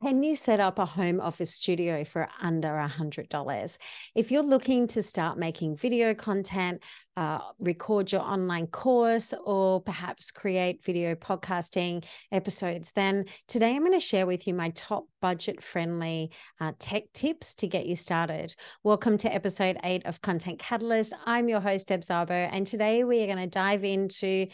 Can 0.00 0.22
you 0.22 0.36
set 0.36 0.60
up 0.60 0.78
a 0.78 0.86
home 0.86 1.20
office 1.20 1.52
studio 1.52 2.04
for 2.04 2.28
under 2.40 2.68
$100? 2.68 3.78
If 4.14 4.30
you're 4.30 4.44
looking 4.44 4.86
to 4.88 5.02
start 5.02 5.38
making 5.38 5.76
video 5.76 6.14
content, 6.14 6.84
uh, 7.16 7.40
record 7.58 8.12
your 8.12 8.20
online 8.20 8.68
course, 8.68 9.34
or 9.44 9.82
perhaps 9.82 10.30
create 10.30 10.84
video 10.84 11.16
podcasting 11.16 12.04
episodes, 12.30 12.92
then 12.92 13.24
today 13.48 13.74
I'm 13.74 13.80
going 13.80 13.92
to 13.92 13.98
share 13.98 14.24
with 14.24 14.46
you 14.46 14.54
my 14.54 14.70
top 14.70 15.06
budget 15.20 15.64
friendly 15.64 16.30
uh, 16.60 16.74
tech 16.78 17.12
tips 17.12 17.56
to 17.56 17.66
get 17.66 17.86
you 17.86 17.96
started. 17.96 18.54
Welcome 18.84 19.18
to 19.18 19.34
episode 19.34 19.78
eight 19.82 20.06
of 20.06 20.22
Content 20.22 20.60
Catalyst. 20.60 21.12
I'm 21.26 21.48
your 21.48 21.60
host, 21.60 21.88
Deb 21.88 22.02
Szabo, 22.02 22.48
and 22.52 22.64
today 22.64 23.02
we 23.02 23.24
are 23.24 23.26
going 23.26 23.38
to 23.38 23.48
dive 23.48 23.82
into 23.82 24.46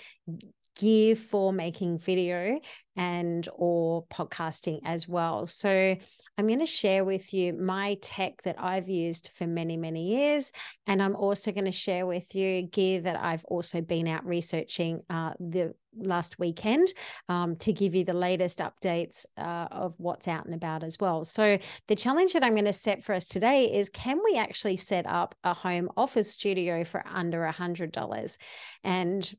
gear 0.77 1.17
for 1.17 1.53
making 1.53 1.99
video 1.99 2.61
and 2.97 3.49
or 3.55 4.07
podcasting 4.07 4.81
as 4.85 5.09
well. 5.09 5.46
So 5.46 5.96
I'm 6.39 6.46
going 6.46 6.61
to 6.61 6.67
share 6.67 7.05
with 7.05 7.35
you 7.35 7.53
my 7.53 7.96
tech 8.01 8.43
that 8.43 8.57
I've 8.59 8.89
used 8.89 9.31
for 9.35 9.46
many 9.46 9.77
many 9.77 10.09
years 10.09 10.53
and 10.87 11.03
I'm 11.03 11.17
also 11.17 11.53
going 11.53 11.65
to 11.65 11.73
share 11.73 12.07
with 12.07 12.35
you 12.35 12.63
gear 12.63 13.01
that 13.01 13.17
I've 13.17 13.45
also 13.46 13.81
been 13.81 14.07
out 14.07 14.25
researching 14.27 15.03
uh, 15.11 15.32
the 15.41 15.75
last 15.96 16.39
weekend 16.39 16.89
um, 17.29 17.57
to 17.57 17.73
give 17.73 17.95
you 17.95 18.04
the 18.04 18.15
latest 18.15 18.59
updates 18.59 19.27
uh, 19.39 19.68
of 19.71 19.95
what's 19.99 20.29
out 20.29 20.45
and 20.45 20.54
about 20.54 20.82
as 20.82 20.99
well. 21.01 21.25
So, 21.25 21.59
the 21.89 21.96
challenge 21.96 22.32
that 22.32 22.45
I'm 22.45 22.54
going 22.54 22.65
to 22.65 22.73
set 22.73 23.04
for 23.04 23.15
us 23.15 23.29
today 23.29 23.73
is 23.73 23.89
can 23.89 24.21
we 24.25 24.37
actually 24.37 24.77
set 24.77 25.07
up 25.07 25.35
a 25.45 25.54
home 25.54 25.89
office 25.96 26.31
studio 26.31 26.85
for 26.85 27.04
under 27.07 27.45
a 27.45 27.53
$100? 27.53 28.39
And 28.82 29.35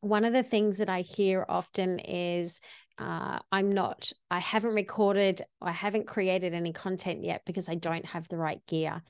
one 0.00 0.24
of 0.24 0.32
the 0.32 0.42
things 0.42 0.78
that 0.78 0.88
I 0.88 1.02
hear 1.02 1.44
often 1.48 1.98
is 2.00 2.60
uh, 2.98 3.38
I'm 3.50 3.72
not, 3.72 4.12
I 4.30 4.38
haven't 4.38 4.74
recorded, 4.74 5.42
I 5.60 5.72
haven't 5.72 6.06
created 6.06 6.54
any 6.54 6.72
content 6.72 7.24
yet 7.24 7.42
because 7.46 7.68
I 7.68 7.74
don't 7.74 8.06
have 8.06 8.28
the 8.28 8.36
right 8.36 8.60
gear 8.66 9.02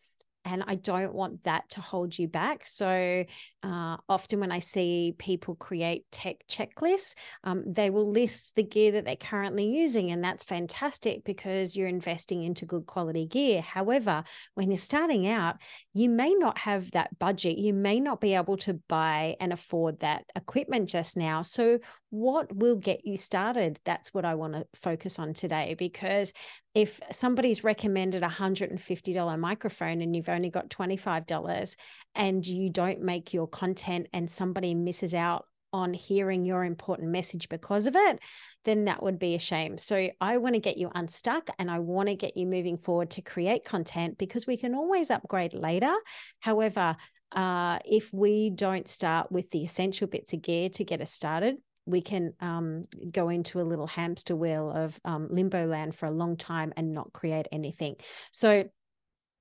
and 0.44 0.64
I 0.66 0.76
don't 0.76 1.14
want 1.14 1.44
that 1.44 1.68
to 1.70 1.80
hold 1.80 2.18
you 2.18 2.28
back. 2.28 2.62
So 2.64 3.24
uh, 3.62 3.96
often 4.08 4.40
when 4.40 4.52
I 4.52 4.58
see 4.58 5.14
people 5.18 5.54
create 5.54 6.10
tech 6.10 6.36
checklists, 6.48 7.14
um, 7.44 7.64
they 7.66 7.90
will 7.90 8.10
list 8.10 8.54
the 8.56 8.62
gear 8.62 8.92
that 8.92 9.04
they're 9.04 9.16
currently 9.16 9.66
using, 9.66 10.10
and 10.10 10.24
that's 10.24 10.44
fantastic 10.44 11.24
because 11.24 11.76
you're 11.76 11.88
investing 11.88 12.42
into 12.42 12.66
good 12.66 12.86
quality 12.86 13.26
gear. 13.26 13.60
However, 13.60 14.24
when 14.54 14.70
you're 14.70 14.78
starting 14.78 15.28
out, 15.28 15.56
you 15.92 16.08
may 16.08 16.34
not 16.34 16.58
have 16.58 16.90
that 16.92 17.18
budget. 17.18 17.58
You 17.58 17.74
may 17.74 18.00
not 18.00 18.20
be 18.20 18.34
able 18.34 18.56
to 18.58 18.74
buy 18.74 19.36
and 19.40 19.52
afford 19.52 20.00
that 20.00 20.24
equipment 20.34 20.88
just 20.88 21.16
now. 21.16 21.42
So 21.42 21.78
what 22.10 22.54
will 22.54 22.76
get 22.76 23.06
you 23.06 23.16
started? 23.16 23.80
That's 23.84 24.12
what 24.12 24.24
I 24.24 24.34
want 24.34 24.54
to 24.54 24.66
focus 24.74 25.18
on 25.18 25.32
today 25.32 25.74
because 25.78 26.32
if 26.74 27.00
somebody's 27.12 27.64
recommended 27.64 28.22
a 28.22 28.28
$150 28.28 29.38
microphone 29.38 30.02
and 30.02 30.14
you've 30.14 30.28
only 30.28 30.50
got 30.50 30.68
$25 30.68 31.76
and 32.14 32.44
you 32.44 32.68
don't 32.68 33.00
make 33.00 33.32
your 33.32 33.46
content 33.46 34.08
and 34.12 34.30
somebody 34.30 34.74
misses 34.74 35.14
out 35.14 35.46
on 35.72 35.94
hearing 35.94 36.44
your 36.44 36.64
important 36.64 37.10
message 37.10 37.48
because 37.48 37.86
of 37.86 37.94
it, 37.94 38.18
then 38.64 38.86
that 38.86 39.02
would 39.02 39.18
be 39.20 39.36
a 39.36 39.38
shame. 39.38 39.78
So 39.78 40.10
I 40.20 40.38
want 40.38 40.54
to 40.56 40.60
get 40.60 40.78
you 40.78 40.90
unstuck 40.94 41.50
and 41.58 41.70
I 41.70 41.78
want 41.78 42.08
to 42.08 42.16
get 42.16 42.36
you 42.36 42.46
moving 42.46 42.76
forward 42.76 43.10
to 43.12 43.22
create 43.22 43.64
content 43.64 44.18
because 44.18 44.48
we 44.48 44.56
can 44.56 44.74
always 44.74 45.12
upgrade 45.12 45.54
later. 45.54 45.94
However, 46.40 46.96
uh, 47.32 47.78
if 47.84 48.12
we 48.12 48.50
don't 48.50 48.88
start 48.88 49.30
with 49.30 49.50
the 49.50 49.62
essential 49.62 50.08
bits 50.08 50.32
of 50.32 50.42
gear 50.42 50.68
to 50.70 50.84
get 50.84 51.00
us 51.00 51.12
started, 51.12 51.58
we 51.86 52.00
can 52.00 52.34
um, 52.40 52.84
go 53.10 53.28
into 53.28 53.60
a 53.60 53.62
little 53.62 53.86
hamster 53.86 54.36
wheel 54.36 54.70
of 54.70 55.00
um, 55.04 55.28
limbo 55.30 55.66
land 55.66 55.94
for 55.94 56.06
a 56.06 56.10
long 56.10 56.36
time 56.36 56.72
and 56.76 56.92
not 56.92 57.12
create 57.12 57.46
anything. 57.52 57.96
So, 58.32 58.64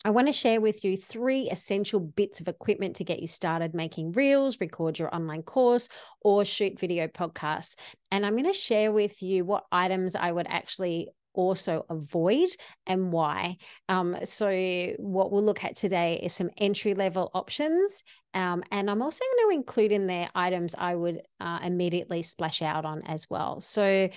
I 0.05 0.11
want 0.11 0.27
to 0.27 0.33
share 0.33 0.61
with 0.61 0.85
you 0.85 0.95
three 0.95 1.49
essential 1.49 1.99
bits 1.99 2.39
of 2.39 2.47
equipment 2.47 2.95
to 2.95 3.03
get 3.03 3.19
you 3.19 3.27
started 3.27 3.73
making 3.73 4.13
reels, 4.13 4.61
record 4.61 4.97
your 4.97 5.13
online 5.13 5.43
course, 5.43 5.89
or 6.21 6.45
shoot 6.45 6.79
video 6.79 7.07
podcasts. 7.07 7.75
And 8.09 8.25
I'm 8.25 8.33
going 8.33 8.45
to 8.45 8.53
share 8.53 8.93
with 8.93 9.21
you 9.21 9.43
what 9.43 9.65
items 9.73 10.15
I 10.15 10.31
would 10.31 10.47
actually 10.47 11.09
also 11.39 11.85
avoid 11.89 12.49
and 12.85 13.11
why. 13.11 13.57
Um, 13.87 14.17
so, 14.25 14.49
what 14.97 15.31
we'll 15.31 15.43
look 15.43 15.63
at 15.63 15.75
today 15.75 16.19
is 16.21 16.33
some 16.33 16.49
entry 16.57 16.93
level 16.93 17.31
options. 17.33 18.03
Um, 18.33 18.63
and 18.71 18.91
I'm 18.91 19.01
also 19.01 19.23
going 19.25 19.49
to 19.49 19.55
include 19.57 19.91
in 19.91 20.05
there 20.05 20.29
items 20.35 20.75
I 20.77 20.93
would 20.93 21.21
uh, 21.39 21.59
immediately 21.63 22.21
splash 22.21 22.61
out 22.61 22.85
on 22.85 23.01
as 23.03 23.27
well. 23.29 23.61
So, 23.61 24.09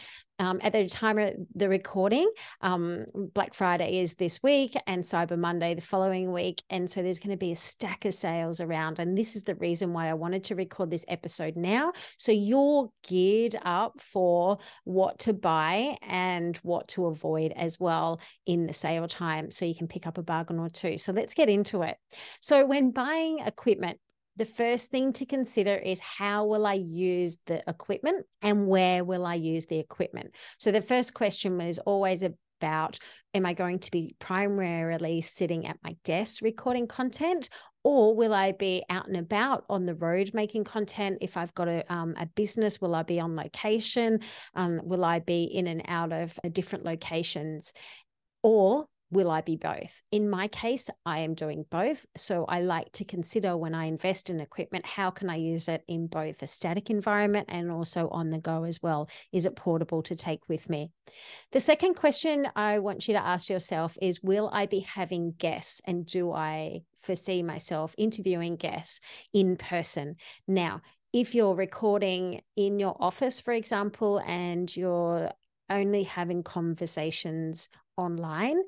um, 0.42 0.58
at 0.60 0.72
the 0.72 0.88
time 0.88 1.18
of 1.18 1.34
the 1.54 1.68
recording, 1.68 2.28
um, 2.62 3.06
Black 3.32 3.54
Friday 3.54 4.00
is 4.00 4.16
this 4.16 4.42
week 4.42 4.74
and 4.88 5.04
Cyber 5.04 5.38
Monday 5.38 5.74
the 5.74 5.80
following 5.80 6.32
week. 6.32 6.62
And 6.68 6.90
so 6.90 7.00
there's 7.00 7.20
going 7.20 7.30
to 7.30 7.36
be 7.36 7.52
a 7.52 7.56
stack 7.56 8.04
of 8.04 8.12
sales 8.12 8.60
around. 8.60 8.98
And 8.98 9.16
this 9.16 9.36
is 9.36 9.44
the 9.44 9.54
reason 9.54 9.92
why 9.92 10.08
I 10.08 10.14
wanted 10.14 10.42
to 10.44 10.56
record 10.56 10.90
this 10.90 11.04
episode 11.06 11.56
now. 11.56 11.92
So 12.18 12.32
you're 12.32 12.90
geared 13.06 13.54
up 13.62 14.00
for 14.00 14.58
what 14.82 15.20
to 15.20 15.32
buy 15.32 15.96
and 16.02 16.56
what 16.58 16.88
to 16.88 17.06
avoid 17.06 17.52
as 17.52 17.78
well 17.78 18.20
in 18.44 18.66
the 18.66 18.72
sale 18.72 19.06
time. 19.06 19.52
So 19.52 19.64
you 19.64 19.76
can 19.76 19.86
pick 19.86 20.08
up 20.08 20.18
a 20.18 20.24
bargain 20.24 20.58
or 20.58 20.68
two. 20.68 20.98
So 20.98 21.12
let's 21.12 21.34
get 21.34 21.48
into 21.48 21.82
it. 21.82 21.98
So 22.40 22.66
when 22.66 22.90
buying 22.90 23.38
equipment, 23.38 24.00
the 24.36 24.44
first 24.44 24.90
thing 24.90 25.12
to 25.14 25.26
consider 25.26 25.74
is 25.74 26.00
how 26.00 26.46
will 26.46 26.66
I 26.66 26.74
use 26.74 27.38
the 27.46 27.62
equipment 27.68 28.26
and 28.40 28.66
where 28.66 29.04
will 29.04 29.26
I 29.26 29.34
use 29.34 29.66
the 29.66 29.78
equipment? 29.78 30.34
So 30.58 30.72
the 30.72 30.82
first 30.82 31.14
question 31.14 31.58
was 31.58 31.78
always 31.80 32.22
about 32.22 32.98
am 33.34 33.44
I 33.44 33.54
going 33.54 33.80
to 33.80 33.90
be 33.90 34.14
primarily 34.20 35.20
sitting 35.20 35.66
at 35.66 35.78
my 35.82 35.96
desk 36.04 36.42
recording 36.42 36.86
content 36.86 37.48
or 37.84 38.14
will 38.14 38.32
I 38.32 38.52
be 38.52 38.84
out 38.88 39.08
and 39.08 39.16
about 39.16 39.64
on 39.68 39.86
the 39.86 39.94
road 39.94 40.30
making 40.32 40.64
content? 40.64 41.18
If 41.20 41.36
I've 41.36 41.54
got 41.54 41.68
a, 41.68 41.92
um, 41.92 42.14
a 42.16 42.26
business, 42.26 42.80
will 42.80 42.94
I 42.94 43.02
be 43.02 43.18
on 43.18 43.34
location? 43.34 44.20
Um, 44.54 44.80
will 44.84 45.04
I 45.04 45.18
be 45.18 45.44
in 45.44 45.66
and 45.66 45.82
out 45.88 46.12
of 46.12 46.38
different 46.52 46.84
locations? 46.84 47.72
Or 48.44 48.86
will 49.12 49.30
I 49.30 49.42
be 49.42 49.56
both? 49.56 50.02
In 50.10 50.28
my 50.28 50.48
case, 50.48 50.88
I 51.04 51.18
am 51.20 51.34
doing 51.34 51.66
both. 51.70 52.06
So 52.16 52.46
I 52.46 52.62
like 52.62 52.90
to 52.92 53.04
consider 53.04 53.56
when 53.56 53.74
I 53.74 53.84
invest 53.84 54.30
in 54.30 54.40
equipment, 54.40 54.86
how 54.86 55.10
can 55.10 55.28
I 55.28 55.36
use 55.36 55.68
it 55.68 55.84
in 55.86 56.06
both 56.06 56.42
a 56.42 56.46
static 56.46 56.88
environment 56.88 57.50
and 57.52 57.70
also 57.70 58.08
on 58.08 58.30
the 58.30 58.38
go 58.38 58.64
as 58.64 58.82
well? 58.82 59.10
Is 59.30 59.44
it 59.44 59.54
portable 59.54 60.02
to 60.04 60.16
take 60.16 60.48
with 60.48 60.70
me? 60.70 60.90
The 61.52 61.60
second 61.60 61.94
question 61.94 62.48
I 62.56 62.78
want 62.78 63.06
you 63.06 63.12
to 63.14 63.24
ask 63.24 63.50
yourself 63.50 63.98
is 64.00 64.22
Will 64.22 64.48
I 64.50 64.64
be 64.64 64.80
having 64.80 65.32
guests 65.32 65.82
and 65.86 66.06
do 66.06 66.32
I 66.32 66.82
foresee 67.02 67.42
myself 67.42 67.94
interviewing 67.98 68.56
guests 68.56 69.00
in 69.34 69.56
person? 69.56 70.16
Now, 70.48 70.80
if 71.12 71.34
you're 71.34 71.54
recording 71.54 72.40
in 72.56 72.78
your 72.78 72.96
office, 72.98 73.40
for 73.40 73.52
example, 73.52 74.22
and 74.26 74.74
you're 74.74 75.30
only 75.68 76.04
having 76.04 76.42
conversations 76.42 77.68
online, 77.98 78.62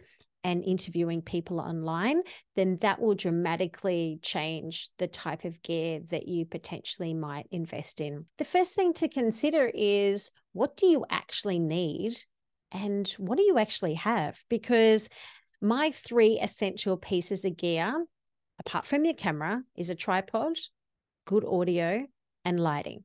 and 0.44 0.62
interviewing 0.62 1.22
people 1.22 1.58
online, 1.58 2.20
then 2.54 2.76
that 2.82 3.00
will 3.00 3.14
dramatically 3.14 4.18
change 4.22 4.90
the 4.98 5.08
type 5.08 5.44
of 5.44 5.62
gear 5.62 6.00
that 6.10 6.28
you 6.28 6.44
potentially 6.44 7.14
might 7.14 7.46
invest 7.50 8.00
in. 8.00 8.26
The 8.36 8.44
first 8.44 8.74
thing 8.74 8.92
to 8.94 9.08
consider 9.08 9.70
is 9.74 10.30
what 10.52 10.76
do 10.76 10.86
you 10.86 11.06
actually 11.08 11.58
need 11.58 12.18
and 12.70 13.08
what 13.18 13.38
do 13.38 13.44
you 13.44 13.58
actually 13.58 13.94
have? 13.94 14.44
Because 14.50 15.08
my 15.62 15.90
three 15.90 16.38
essential 16.40 16.98
pieces 16.98 17.46
of 17.46 17.56
gear, 17.56 18.04
apart 18.60 18.84
from 18.84 19.04
your 19.06 19.14
camera, 19.14 19.62
is 19.74 19.88
a 19.88 19.94
tripod, 19.94 20.58
good 21.24 21.44
audio, 21.44 22.06
and 22.44 22.60
lighting. 22.60 23.04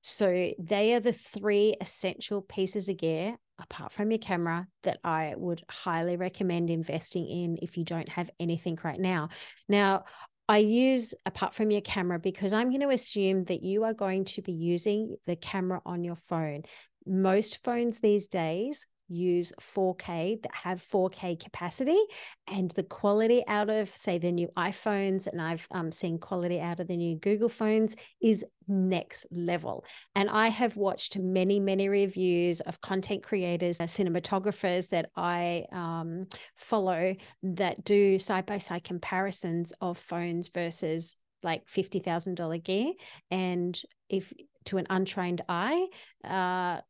So 0.00 0.52
they 0.58 0.94
are 0.94 1.00
the 1.00 1.12
three 1.12 1.74
essential 1.80 2.40
pieces 2.40 2.88
of 2.88 2.96
gear 2.96 3.36
apart 3.58 3.92
from 3.92 4.10
your 4.10 4.18
camera 4.18 4.66
that 4.82 4.98
I 5.04 5.34
would 5.36 5.62
highly 5.68 6.16
recommend 6.16 6.70
investing 6.70 7.28
in 7.28 7.58
if 7.62 7.76
you 7.76 7.84
don't 7.84 8.08
have 8.08 8.30
anything 8.38 8.78
right 8.82 9.00
now. 9.00 9.30
Now, 9.68 10.04
I 10.48 10.58
use 10.58 11.14
apart 11.26 11.54
from 11.54 11.70
your 11.70 11.82
camera 11.82 12.18
because 12.18 12.52
I'm 12.52 12.70
going 12.70 12.80
to 12.80 12.88
assume 12.88 13.44
that 13.44 13.62
you 13.62 13.84
are 13.84 13.92
going 13.92 14.24
to 14.26 14.42
be 14.42 14.52
using 14.52 15.16
the 15.26 15.36
camera 15.36 15.82
on 15.84 16.04
your 16.04 16.16
phone. 16.16 16.62
Most 17.06 17.62
phones 17.62 18.00
these 18.00 18.28
days 18.28 18.86
use 19.08 19.52
4K 19.60 20.42
that 20.42 20.54
have 20.54 20.82
4K 20.82 21.40
capacity 21.40 21.98
and 22.46 22.70
the 22.72 22.82
quality 22.82 23.42
out 23.46 23.70
of 23.70 23.88
say 23.88 24.18
the 24.18 24.32
new 24.32 24.48
iPhones 24.56 25.26
and 25.26 25.40
I've 25.40 25.66
um, 25.70 25.90
seen 25.92 26.18
quality 26.18 26.60
out 26.60 26.80
of 26.80 26.88
the 26.88 26.96
new 26.96 27.16
Google 27.16 27.48
phones 27.48 27.96
is 28.22 28.44
next 28.68 29.26
level. 29.30 29.84
And 30.14 30.28
I 30.28 30.48
have 30.48 30.76
watched 30.76 31.18
many, 31.18 31.58
many 31.58 31.88
reviews 31.88 32.60
of 32.60 32.80
content 32.80 33.22
creators, 33.22 33.80
uh, 33.80 33.84
cinematographers 33.84 34.90
that 34.90 35.10
I 35.16 35.64
um, 35.72 36.26
follow 36.56 37.16
that 37.42 37.84
do 37.84 38.18
side 38.18 38.46
by 38.46 38.58
side 38.58 38.84
comparisons 38.84 39.72
of 39.80 39.98
phones 39.98 40.48
versus 40.48 41.16
like 41.42 41.66
$50,000 41.68 42.62
gear. 42.62 42.92
And 43.30 43.80
if 44.08 44.32
to 44.66 44.78
an 44.78 44.86
untrained 44.90 45.42
eye, 45.48 45.86
uh, 46.24 46.82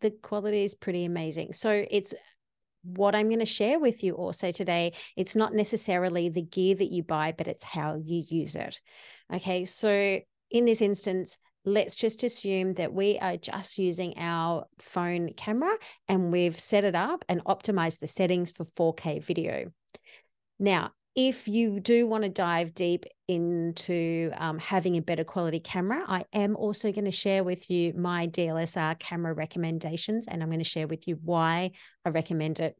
the 0.00 0.10
quality 0.10 0.64
is 0.64 0.74
pretty 0.74 1.04
amazing. 1.04 1.52
So 1.52 1.84
it's 1.90 2.14
what 2.82 3.14
I'm 3.14 3.28
going 3.28 3.40
to 3.40 3.46
share 3.46 3.80
with 3.80 4.04
you 4.04 4.14
also 4.14 4.50
today, 4.50 4.92
it's 5.16 5.34
not 5.34 5.52
necessarily 5.52 6.28
the 6.28 6.42
gear 6.42 6.74
that 6.76 6.92
you 6.92 7.02
buy, 7.02 7.32
but 7.36 7.48
it's 7.48 7.64
how 7.64 7.96
you 7.96 8.24
use 8.28 8.54
it. 8.54 8.80
Okay. 9.32 9.64
So 9.64 10.20
in 10.50 10.64
this 10.64 10.80
instance, 10.80 11.38
let's 11.64 11.96
just 11.96 12.22
assume 12.22 12.74
that 12.74 12.92
we 12.92 13.18
are 13.18 13.36
just 13.36 13.76
using 13.76 14.14
our 14.18 14.66
phone 14.78 15.32
camera 15.32 15.74
and 16.08 16.30
we've 16.30 16.58
set 16.58 16.84
it 16.84 16.94
up 16.94 17.24
and 17.28 17.44
optimized 17.44 17.98
the 17.98 18.06
settings 18.06 18.52
for 18.52 18.64
4K 18.64 19.24
video. 19.24 19.72
Now, 20.60 20.92
if 21.16 21.48
you 21.48 21.80
do 21.80 22.06
want 22.06 22.22
to 22.22 22.28
dive 22.28 22.72
deep 22.72 23.04
into 23.28 24.30
um, 24.36 24.58
having 24.58 24.96
a 24.96 25.02
better 25.02 25.24
quality 25.24 25.60
camera, 25.60 26.04
I 26.06 26.24
am 26.32 26.56
also 26.56 26.92
going 26.92 27.06
to 27.06 27.10
share 27.10 27.42
with 27.42 27.70
you 27.70 27.92
my 27.94 28.26
DLSR 28.28 28.98
camera 28.98 29.34
recommendations, 29.34 30.26
and 30.26 30.42
I'm 30.42 30.48
going 30.48 30.60
to 30.60 30.64
share 30.64 30.86
with 30.86 31.08
you 31.08 31.18
why 31.22 31.72
I 32.04 32.10
recommend 32.10 32.60
it 32.60 32.76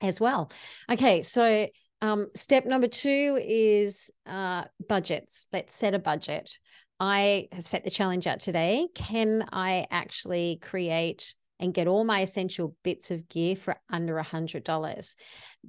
as 0.00 0.20
well. 0.20 0.50
Okay, 0.90 1.22
so 1.22 1.68
um, 2.00 2.28
step 2.34 2.64
number 2.64 2.88
two 2.88 3.38
is 3.42 4.10
uh, 4.26 4.64
budgets. 4.88 5.46
Let's 5.52 5.74
set 5.74 5.94
a 5.94 5.98
budget. 5.98 6.58
I 7.00 7.48
have 7.52 7.66
set 7.66 7.84
the 7.84 7.90
challenge 7.90 8.26
out 8.26 8.40
today. 8.40 8.88
Can 8.94 9.48
I 9.52 9.86
actually 9.90 10.58
create 10.62 11.34
and 11.60 11.74
get 11.74 11.88
all 11.88 12.04
my 12.04 12.20
essential 12.20 12.76
bits 12.84 13.10
of 13.10 13.28
gear 13.28 13.56
for 13.56 13.76
under 13.90 14.18
a 14.18 14.24
$100? 14.24 15.16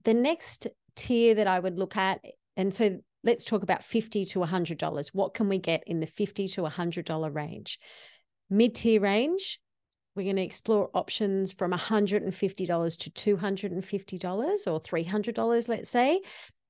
The 0.04 0.13
next 0.13 0.68
tier 0.95 1.36
that 1.36 1.48
I 1.48 1.60
would 1.60 1.78
look 1.78 1.98
at. 1.98 2.22
And 2.57 2.74
so 2.74 3.00
let's 3.24 3.45
talk 3.45 3.63
about 3.63 3.83
50 3.83 4.25
to 4.25 4.39
$100. 4.39 5.10
What 5.13 5.33
can 5.33 5.50
we 5.50 5.57
get 5.57 5.83
in 5.86 6.00
the 6.00 6.06
50 6.06 6.48
to 6.50 6.62
$100 6.62 7.36
range? 7.36 7.80
Mid 8.50 8.75
tier 8.75 9.01
range, 9.01 9.60
we're 10.16 10.24
going 10.24 10.38
to 10.38 10.42
explore 10.42 10.89
options 10.94 11.51
from 11.51 11.71
$150 11.71 12.98
to 12.98 13.36
$250 13.38 14.68
or 14.68 14.80
$300, 14.81 15.69
let's 15.69 15.89
say. 15.89 16.21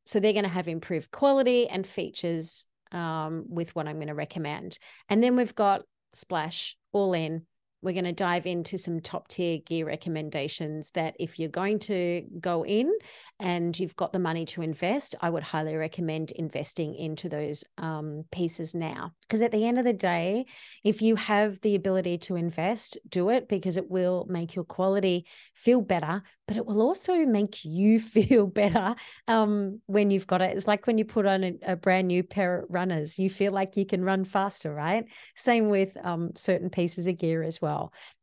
So 0.05 0.19
they're 0.19 0.33
going 0.33 0.43
to 0.43 0.49
have 0.49 0.67
improved 0.67 1.11
quality 1.11 1.67
and 1.67 1.85
features 1.85 2.65
um, 2.91 3.45
with 3.47 3.75
what 3.75 3.87
I'm 3.87 3.97
going 3.97 4.07
to 4.07 4.15
recommend. 4.15 4.79
And 5.07 5.23
then 5.23 5.35
we've 5.35 5.55
got 5.55 5.83
Splash 6.13 6.75
all 6.91 7.13
in 7.13 7.45
we're 7.81 7.93
going 7.93 8.05
to 8.05 8.11
dive 8.11 8.45
into 8.45 8.77
some 8.77 8.99
top 8.99 9.27
tier 9.27 9.59
gear 9.59 9.85
recommendations 9.85 10.91
that 10.91 11.15
if 11.19 11.39
you're 11.39 11.49
going 11.49 11.79
to 11.79 12.23
go 12.39 12.65
in 12.65 12.91
and 13.39 13.79
you've 13.79 13.95
got 13.95 14.11
the 14.11 14.19
money 14.19 14.45
to 14.45 14.61
invest, 14.61 15.15
I 15.21 15.29
would 15.29 15.43
highly 15.43 15.75
recommend 15.75 16.31
investing 16.31 16.93
into 16.95 17.29
those 17.29 17.63
um, 17.77 18.25
pieces 18.31 18.75
now. 18.75 19.13
Because 19.21 19.41
at 19.41 19.51
the 19.51 19.65
end 19.65 19.79
of 19.79 19.85
the 19.85 19.93
day, 19.93 20.45
if 20.83 21.01
you 21.01 21.15
have 21.15 21.61
the 21.61 21.75
ability 21.75 22.17
to 22.19 22.35
invest, 22.35 22.97
do 23.07 23.29
it 23.29 23.47
because 23.47 23.77
it 23.77 23.89
will 23.89 24.25
make 24.29 24.55
your 24.55 24.65
quality 24.65 25.25
feel 25.53 25.81
better, 25.81 26.21
but 26.47 26.57
it 26.57 26.65
will 26.65 26.81
also 26.81 27.25
make 27.25 27.63
you 27.63 27.99
feel 27.99 28.47
better 28.47 28.95
um, 29.27 29.79
when 29.85 30.11
you've 30.11 30.27
got 30.27 30.41
it. 30.41 30.55
It's 30.57 30.67
like 30.67 30.85
when 30.85 30.97
you 30.97 31.05
put 31.05 31.25
on 31.25 31.43
a, 31.43 31.53
a, 31.65 31.75
brand 31.75 32.09
new 32.09 32.23
pair 32.23 32.59
of 32.59 32.65
runners, 32.69 33.17
you 33.17 33.29
feel 33.29 33.53
like 33.53 33.77
you 33.77 33.85
can 33.85 34.03
run 34.03 34.25
faster, 34.25 34.73
right? 34.73 35.05
Same 35.35 35.69
with 35.69 35.95
um, 36.03 36.31
certain 36.35 36.69
pieces 36.69 37.07
of 37.07 37.17
gear 37.17 37.41
as 37.41 37.61
well. 37.61 37.68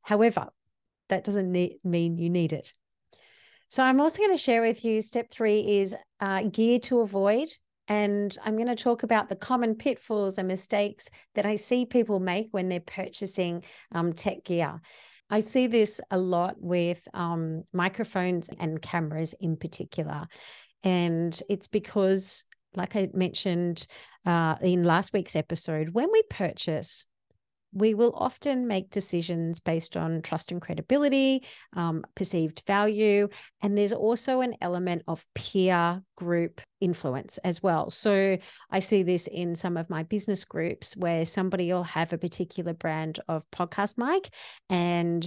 However, 0.02 0.48
that 1.08 1.24
doesn't 1.24 1.50
need, 1.50 1.78
mean 1.84 2.18
you 2.18 2.30
need 2.30 2.52
it. 2.52 2.72
So 3.68 3.82
I'm 3.82 4.00
also 4.00 4.18
going 4.18 4.36
to 4.36 4.42
share 4.42 4.62
with 4.62 4.84
you 4.84 5.00
step 5.00 5.30
three 5.30 5.78
is 5.78 5.94
uh, 6.20 6.42
gear 6.42 6.78
to 6.80 7.00
avoid. 7.00 7.48
And 7.88 8.36
I'm 8.44 8.56
going 8.56 8.66
to 8.66 8.74
talk 8.74 9.02
about 9.04 9.28
the 9.28 9.36
common 9.36 9.76
pitfalls 9.76 10.38
and 10.38 10.48
mistakes 10.48 11.08
that 11.34 11.46
I 11.46 11.56
see 11.56 11.86
people 11.86 12.18
make 12.18 12.48
when 12.50 12.68
they're 12.68 12.80
purchasing 12.80 13.62
um, 13.92 14.12
tech 14.12 14.44
gear. 14.44 14.80
I 15.30 15.40
see 15.40 15.66
this 15.66 16.00
a 16.10 16.18
lot 16.18 16.56
with 16.58 17.06
um, 17.14 17.64
microphones 17.72 18.48
and 18.58 18.82
cameras 18.82 19.34
in 19.40 19.56
particular. 19.56 20.26
And 20.82 21.40
it's 21.48 21.68
because, 21.68 22.44
like 22.74 22.94
I 22.96 23.08
mentioned 23.12 23.86
uh, 24.24 24.56
in 24.62 24.82
last 24.82 25.12
week's 25.12 25.36
episode, 25.36 25.90
when 25.90 26.10
we 26.12 26.22
purchase 26.28 27.06
we 27.76 27.92
will 27.92 28.12
often 28.16 28.66
make 28.66 28.90
decisions 28.90 29.60
based 29.60 29.96
on 29.96 30.22
trust 30.22 30.50
and 30.50 30.62
credibility, 30.62 31.44
um, 31.74 32.04
perceived 32.14 32.62
value, 32.66 33.28
and 33.62 33.76
there's 33.76 33.92
also 33.92 34.40
an 34.40 34.54
element 34.62 35.02
of 35.06 35.26
peer 35.34 36.02
group 36.16 36.62
influence 36.80 37.38
as 37.38 37.62
well. 37.62 37.90
So 37.90 38.38
I 38.70 38.78
see 38.78 39.02
this 39.02 39.26
in 39.26 39.54
some 39.54 39.76
of 39.76 39.90
my 39.90 40.02
business 40.02 40.44
groups 40.44 40.96
where 40.96 41.24
somebody 41.24 41.72
will 41.72 41.84
have 41.84 42.12
a 42.12 42.18
particular 42.18 42.74
brand 42.74 43.20
of 43.28 43.50
podcast 43.50 43.98
mic, 43.98 44.30
and 44.68 45.24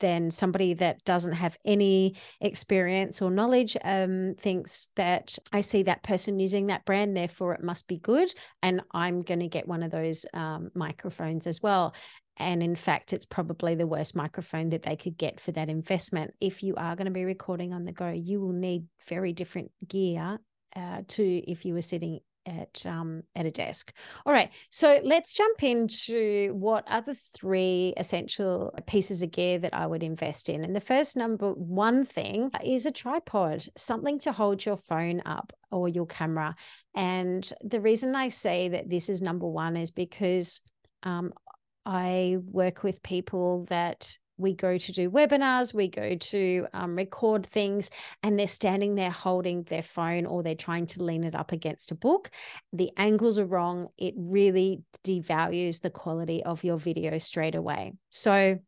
then 0.00 0.30
somebody 0.30 0.74
that 0.74 1.04
doesn't 1.04 1.34
have 1.34 1.56
any 1.64 2.16
experience 2.40 3.22
or 3.22 3.30
knowledge 3.30 3.76
um, 3.84 4.34
thinks 4.38 4.88
that 4.96 5.38
I 5.52 5.60
see 5.60 5.84
that 5.84 6.02
person 6.02 6.40
using 6.40 6.66
that 6.66 6.84
brand, 6.84 7.16
therefore 7.16 7.54
it 7.54 7.62
must 7.62 7.88
be 7.88 7.98
good, 7.98 8.32
and 8.62 8.82
I'm 8.92 9.22
going 9.22 9.40
to 9.40 9.48
get 9.48 9.68
one 9.68 9.82
of 9.82 9.90
those 9.90 10.26
um, 10.34 10.70
microphones 10.74 11.46
as 11.46 11.62
well. 11.62 11.94
And 12.38 12.62
in 12.62 12.76
fact, 12.76 13.12
it's 13.12 13.26
probably 13.26 13.74
the 13.74 13.86
worst 13.86 14.16
microphone 14.16 14.70
that 14.70 14.82
they 14.82 14.96
could 14.96 15.18
get 15.18 15.38
for 15.38 15.52
that 15.52 15.68
investment. 15.68 16.32
If 16.40 16.62
you 16.62 16.74
are 16.76 16.96
going 16.96 17.04
to 17.04 17.12
be 17.12 17.26
recording 17.26 17.74
on 17.74 17.84
the 17.84 17.92
go, 17.92 18.08
you 18.08 18.40
will 18.40 18.54
need 18.54 18.86
very 19.06 19.34
different 19.34 19.70
gear 19.86 20.38
uh, 20.76 21.02
to 21.08 21.50
if 21.50 21.64
you 21.64 21.74
were 21.74 21.82
sitting 21.82 22.20
at 22.46 22.84
um, 22.86 23.22
at 23.36 23.46
a 23.46 23.50
desk. 23.50 23.92
All 24.26 24.32
right, 24.32 24.50
so 24.70 25.00
let's 25.04 25.32
jump 25.32 25.62
into 25.62 26.52
what 26.54 26.84
are 26.88 27.02
the 27.02 27.14
three 27.14 27.94
essential 27.96 28.74
pieces 28.86 29.22
of 29.22 29.30
gear 29.30 29.58
that 29.58 29.74
I 29.74 29.86
would 29.86 30.02
invest 30.02 30.48
in. 30.48 30.64
And 30.64 30.74
the 30.74 30.80
first 30.80 31.16
number 31.16 31.52
one 31.52 32.04
thing 32.04 32.50
is 32.64 32.86
a 32.86 32.90
tripod, 32.90 33.66
something 33.76 34.18
to 34.20 34.32
hold 34.32 34.64
your 34.64 34.76
phone 34.76 35.22
up 35.24 35.52
or 35.70 35.88
your 35.88 36.06
camera. 36.06 36.54
And 36.94 37.50
the 37.62 37.80
reason 37.80 38.14
I 38.14 38.28
say 38.28 38.68
that 38.68 38.90
this 38.90 39.08
is 39.08 39.22
number 39.22 39.46
one 39.46 39.76
is 39.76 39.90
because 39.90 40.60
um, 41.02 41.32
I 41.84 42.38
work 42.44 42.82
with 42.82 43.02
people 43.02 43.66
that 43.68 44.18
we 44.42 44.54
go 44.54 44.76
to 44.76 44.92
do 44.92 45.10
webinars, 45.10 45.72
we 45.72 45.88
go 45.88 46.16
to 46.16 46.66
um, 46.72 46.96
record 46.96 47.46
things, 47.46 47.90
and 48.22 48.38
they're 48.38 48.46
standing 48.46 48.96
there 48.96 49.10
holding 49.10 49.62
their 49.64 49.82
phone 49.82 50.26
or 50.26 50.42
they're 50.42 50.54
trying 50.54 50.86
to 50.86 51.02
lean 51.02 51.24
it 51.24 51.34
up 51.34 51.52
against 51.52 51.90
a 51.92 51.94
book. 51.94 52.30
The 52.72 52.90
angles 52.96 53.38
are 53.38 53.46
wrong. 53.46 53.88
It 53.96 54.14
really 54.16 54.82
devalues 55.04 55.80
the 55.80 55.90
quality 55.90 56.42
of 56.42 56.64
your 56.64 56.76
video 56.76 57.18
straight 57.18 57.54
away. 57.54 57.94
So, 58.10 58.58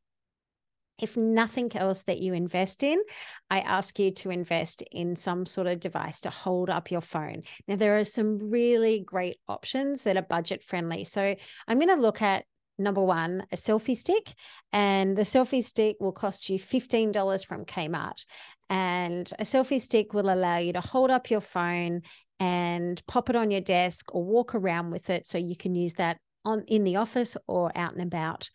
if 1.03 1.17
nothing 1.17 1.77
else 1.77 2.05
that 2.05 2.21
you 2.21 2.35
invest 2.35 2.85
in, 2.85 3.03
I 3.51 3.59
ask 3.59 3.99
you 3.99 4.13
to 4.13 4.31
invest 4.31 4.83
in 4.93 5.17
some 5.17 5.45
sort 5.45 5.67
of 5.67 5.81
device 5.81 6.21
to 6.21 6.31
hold 6.31 6.71
up 6.71 6.93
your 6.93 7.01
phone. 7.01 7.43
Now, 7.67 7.75
there 7.75 7.99
are 7.99 8.05
some 8.05 8.39
really 8.51 9.01
great 9.01 9.39
options 9.49 10.05
that 10.05 10.17
are 10.17 10.23
budget 10.23 10.63
friendly. 10.63 11.03
So, 11.03 11.35
I'm 11.67 11.79
going 11.79 11.89
to 11.89 12.01
look 12.01 12.23
at 12.23 12.45
number 12.79 13.03
one, 13.03 13.45
a 13.53 13.57
selfie 13.57 13.97
stick. 13.97 14.35
And 14.73 15.17
the 15.17 15.23
selfie 15.23 15.65
stick 15.65 15.97
will 16.01 16.13
cost 16.13 16.49
you 16.49 16.59
$15 16.59 17.47
from 17.47 17.65
Kmart. 17.65 18.25
And 18.71 19.31
a 19.39 19.45
selfie 19.45 19.81
stick 19.81 20.15
will 20.15 20.33
allow 20.33 20.59
you 20.59 20.73
to 20.73 20.81
hold 20.81 21.11
up 21.11 21.31
your 21.31 21.41
phone 21.41 22.03
and 22.41 23.01
pop 23.07 23.31
it 23.31 23.37
on 23.37 23.51
your 23.51 23.61
desk 23.61 24.15
or 24.15 24.25
walk 24.25 24.55
around 24.55 24.91
with 24.91 25.11
it 25.11 25.27
so 25.27 25.39
you 25.39 25.57
can 25.57 25.75
use 25.75 25.95
that 25.95 26.19
on 26.45 26.65
in 26.67 26.85
the 26.85 26.97
office 26.97 27.37
or 27.47 27.77
out 27.77 27.93
and 27.93 28.03
about. 28.03 28.51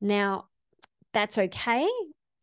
Now, 0.00 0.48
that's 1.12 1.38
okay. 1.38 1.88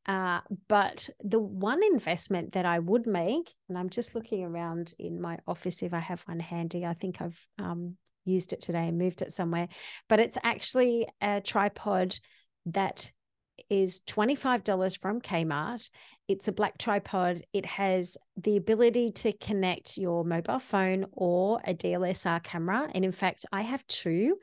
Uh, 0.08 0.42
but 0.68 1.10
the 1.24 1.40
one 1.40 1.84
investment 1.84 2.54
that 2.54 2.66
I 2.66 2.80
would 2.80 3.08
make, 3.08 3.54
and 3.68 3.78
I'm 3.78 3.90
just 3.90 4.14
looking 4.14 4.44
around 4.44 4.94
in 5.00 5.20
my 5.20 5.40
office 5.48 5.82
if 5.82 5.94
I 5.94 6.00
have 6.00 6.22
one 6.24 6.40
handy. 6.40 6.86
I 6.86 6.94
think 6.94 7.22
I've 7.22 7.48
um, 7.58 7.98
used 8.26 8.54
it 8.54 8.62
today 8.62 8.88
and 8.88 8.98
moved 8.98 9.22
it 9.22 9.32
somewhere, 9.32 9.68
but 10.10 10.20
it's 10.20 10.38
actually 10.44 11.08
a 11.22 11.42
tripod 11.42 12.18
that 12.66 13.12
is 13.70 14.02
$25 14.02 15.00
from 15.00 15.22
Kmart. 15.22 15.90
It's 16.28 16.48
a 16.48 16.52
black 16.52 16.78
tripod. 16.78 17.42
It 17.54 17.66
has 17.66 18.18
the 18.38 18.58
ability 18.58 19.12
to 19.12 19.32
connect 19.34 19.98
your 19.98 20.24
mobile 20.24 20.60
phone 20.60 21.06
or 21.12 21.62
a 21.66 21.74
DSLR 21.74 22.44
camera. 22.44 22.90
And 22.94 23.06
in 23.06 23.12
fact, 23.12 23.46
I 23.52 23.62
have 23.62 23.86
two 23.88 24.38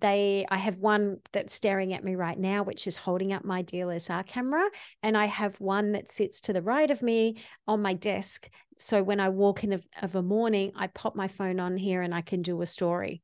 they 0.00 0.46
i 0.50 0.56
have 0.56 0.78
one 0.80 1.18
that's 1.32 1.54
staring 1.54 1.92
at 1.92 2.04
me 2.04 2.14
right 2.14 2.38
now 2.38 2.62
which 2.62 2.86
is 2.86 2.96
holding 2.96 3.32
up 3.32 3.44
my 3.44 3.62
DSLR 3.62 4.26
camera 4.26 4.68
and 5.02 5.16
i 5.16 5.26
have 5.26 5.60
one 5.60 5.92
that 5.92 6.08
sits 6.08 6.40
to 6.42 6.52
the 6.52 6.62
right 6.62 6.90
of 6.90 7.02
me 7.02 7.36
on 7.66 7.82
my 7.82 7.94
desk. 7.94 8.48
So 8.78 9.02
when 9.02 9.20
i 9.20 9.28
walk 9.28 9.64
in 9.64 9.72
of, 9.72 9.84
of 10.02 10.14
a 10.16 10.22
morning 10.22 10.72
i 10.76 10.86
pop 10.88 11.14
my 11.14 11.28
phone 11.28 11.60
on 11.60 11.76
here 11.76 12.02
and 12.02 12.14
i 12.14 12.20
can 12.20 12.42
do 12.42 12.60
a 12.62 12.66
story. 12.66 13.22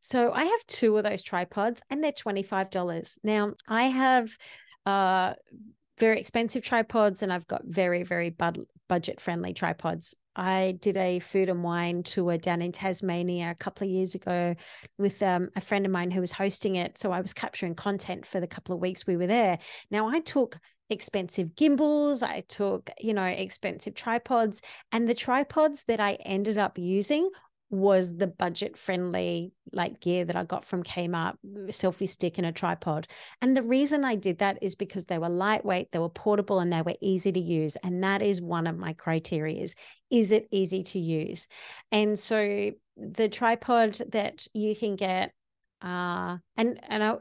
So 0.00 0.32
i 0.32 0.44
have 0.44 0.66
two 0.66 0.96
of 0.96 1.04
those 1.04 1.22
tripods 1.22 1.82
and 1.90 2.02
they're 2.02 2.12
$25 2.12 3.18
now 3.22 3.52
i 3.68 3.84
have 3.84 4.36
uh 4.86 5.34
very 5.98 6.18
expensive 6.18 6.64
tripods 6.64 7.22
and 7.22 7.32
i've 7.32 7.46
got 7.46 7.62
very 7.64 8.02
very 8.02 8.30
bud- 8.30 8.66
budget 8.88 9.20
friendly 9.20 9.52
tripods 9.52 10.16
I 10.34 10.78
did 10.80 10.96
a 10.96 11.18
food 11.18 11.48
and 11.48 11.62
wine 11.62 12.02
tour 12.02 12.38
down 12.38 12.62
in 12.62 12.72
Tasmania 12.72 13.50
a 13.50 13.54
couple 13.54 13.86
of 13.86 13.92
years 13.92 14.14
ago 14.14 14.54
with 14.98 15.22
um, 15.22 15.50
a 15.56 15.60
friend 15.60 15.84
of 15.84 15.92
mine 15.92 16.10
who 16.10 16.20
was 16.20 16.32
hosting 16.32 16.76
it. 16.76 16.96
So 16.98 17.12
I 17.12 17.20
was 17.20 17.34
capturing 17.34 17.74
content 17.74 18.26
for 18.26 18.40
the 18.40 18.46
couple 18.46 18.74
of 18.74 18.80
weeks 18.80 19.06
we 19.06 19.16
were 19.16 19.26
there. 19.26 19.58
Now 19.90 20.08
I 20.08 20.20
took 20.20 20.58
expensive 20.88 21.54
gimbals, 21.54 22.22
I 22.22 22.40
took, 22.48 22.90
you 23.00 23.14
know, 23.14 23.24
expensive 23.24 23.94
tripods, 23.94 24.62
and 24.90 25.08
the 25.08 25.14
tripods 25.14 25.84
that 25.84 26.00
I 26.00 26.14
ended 26.24 26.58
up 26.58 26.78
using 26.78 27.30
was 27.72 28.18
the 28.18 28.26
budget 28.26 28.76
friendly 28.76 29.50
like 29.72 29.98
gear 30.00 30.26
that 30.26 30.36
I 30.36 30.44
got 30.44 30.64
from 30.64 30.82
Kmart, 30.82 31.36
selfie 31.68 32.08
stick 32.08 32.36
and 32.36 32.46
a 32.46 32.52
tripod. 32.52 33.08
And 33.40 33.56
the 33.56 33.62
reason 33.62 34.04
I 34.04 34.14
did 34.14 34.38
that 34.38 34.58
is 34.60 34.74
because 34.74 35.06
they 35.06 35.18
were 35.18 35.30
lightweight, 35.30 35.90
they 35.90 35.98
were 35.98 36.10
portable, 36.10 36.60
and 36.60 36.70
they 36.70 36.82
were 36.82 36.96
easy 37.00 37.32
to 37.32 37.40
use. 37.40 37.76
And 37.76 38.04
that 38.04 38.20
is 38.20 38.42
one 38.42 38.66
of 38.66 38.76
my 38.76 38.92
criteria 38.92 39.62
is, 39.62 39.74
is 40.10 40.32
it 40.32 40.46
easy 40.50 40.82
to 40.82 40.98
use? 40.98 41.48
And 41.90 42.18
so 42.18 42.72
the 42.96 43.28
tripod 43.30 43.94
that 44.10 44.46
you 44.52 44.76
can 44.76 44.94
get 44.94 45.32
uh, 45.80 46.36
and 46.56 46.78
and 46.88 47.02
I 47.02 47.16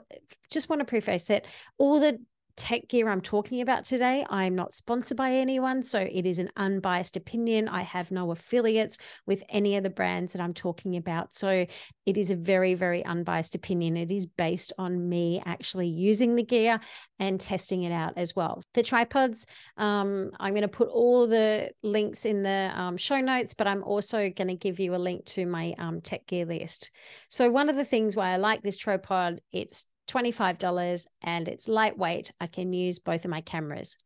just 0.51 0.70
want 0.70 0.81
to 0.81 0.86
preface 0.86 1.31
it 1.31 1.48
all 1.79 2.00
the 2.00 2.20
tech 2.55 2.88
gear 2.88 3.10
I'm 3.10 3.22
talking 3.22 3.62
about 3.62 3.84
today. 3.84 4.25
I'm 4.29 4.55
not 4.55 4.74
sponsored 4.74 5.17
by 5.17 5.34
anyone, 5.34 5.84
so 5.84 6.00
it 6.00 6.25
is 6.25 6.39
an 6.39 6.50
unbiased 6.55 7.15
opinion. 7.15 7.67
I 7.67 7.81
have 7.81 8.12
no 8.12 8.31
affiliates 8.31 8.98
with 9.25 9.43
any 9.50 9.75
of 9.75 9.84
the 9.84 9.89
brands 9.89 10.34
that 10.34 10.41
I'm 10.41 10.53
talking 10.53 10.96
about. 10.96 11.34
So 11.34 11.65
it 12.05 12.17
is 12.17 12.31
a 12.31 12.36
very, 12.36 12.74
very 12.74 13.05
unbiased 13.05 13.55
opinion. 13.55 13.98
It 13.98 14.12
is 14.12 14.25
based 14.25 14.74
on 14.77 15.08
me 15.10 15.41
actually 15.46 15.88
using 15.88 16.36
the 16.36 16.43
gear 16.43 16.79
and 17.20 17.39
testing 17.39 17.84
it 17.84 17.91
out 17.91 18.13
as 18.17 18.36
well. 18.36 18.60
The 18.74 18.84
tripods, 18.84 19.46
um, 19.77 20.31
I'm 20.39 20.53
going 20.53 20.62
to 20.62 20.67
put 20.67 20.89
all 20.89 21.27
the 21.27 21.72
links 21.84 22.25
in 22.25 22.43
the 22.43 22.72
um, 22.74 22.98
show 22.98 23.20
notes, 23.20 23.53
but 23.53 23.67
I'm 23.67 23.84
also 23.84 24.29
going 24.29 24.48
to 24.48 24.55
give 24.55 24.79
you 24.79 24.96
a 24.96 24.98
link 24.98 25.25
to 25.25 25.46
my 25.46 25.75
um, 25.77 26.01
tech 26.01 26.25
gear 26.27 26.46
list. 26.46 26.91
So 27.29 27.50
one 27.50 27.70
of 27.70 27.75
the 27.75 27.86
things 27.86 28.15
why 28.15 28.31
I 28.31 28.38
like 28.38 28.63
this 28.63 28.77
tripod, 28.77 29.41
it's 29.51 29.86
$25 30.11 31.07
and 31.21 31.47
it's 31.47 31.67
lightweight. 31.67 32.31
I 32.39 32.47
can 32.47 32.73
use 32.73 32.99
both 32.99 33.25
of 33.25 33.31
my 33.31 33.41
cameras. 33.41 33.97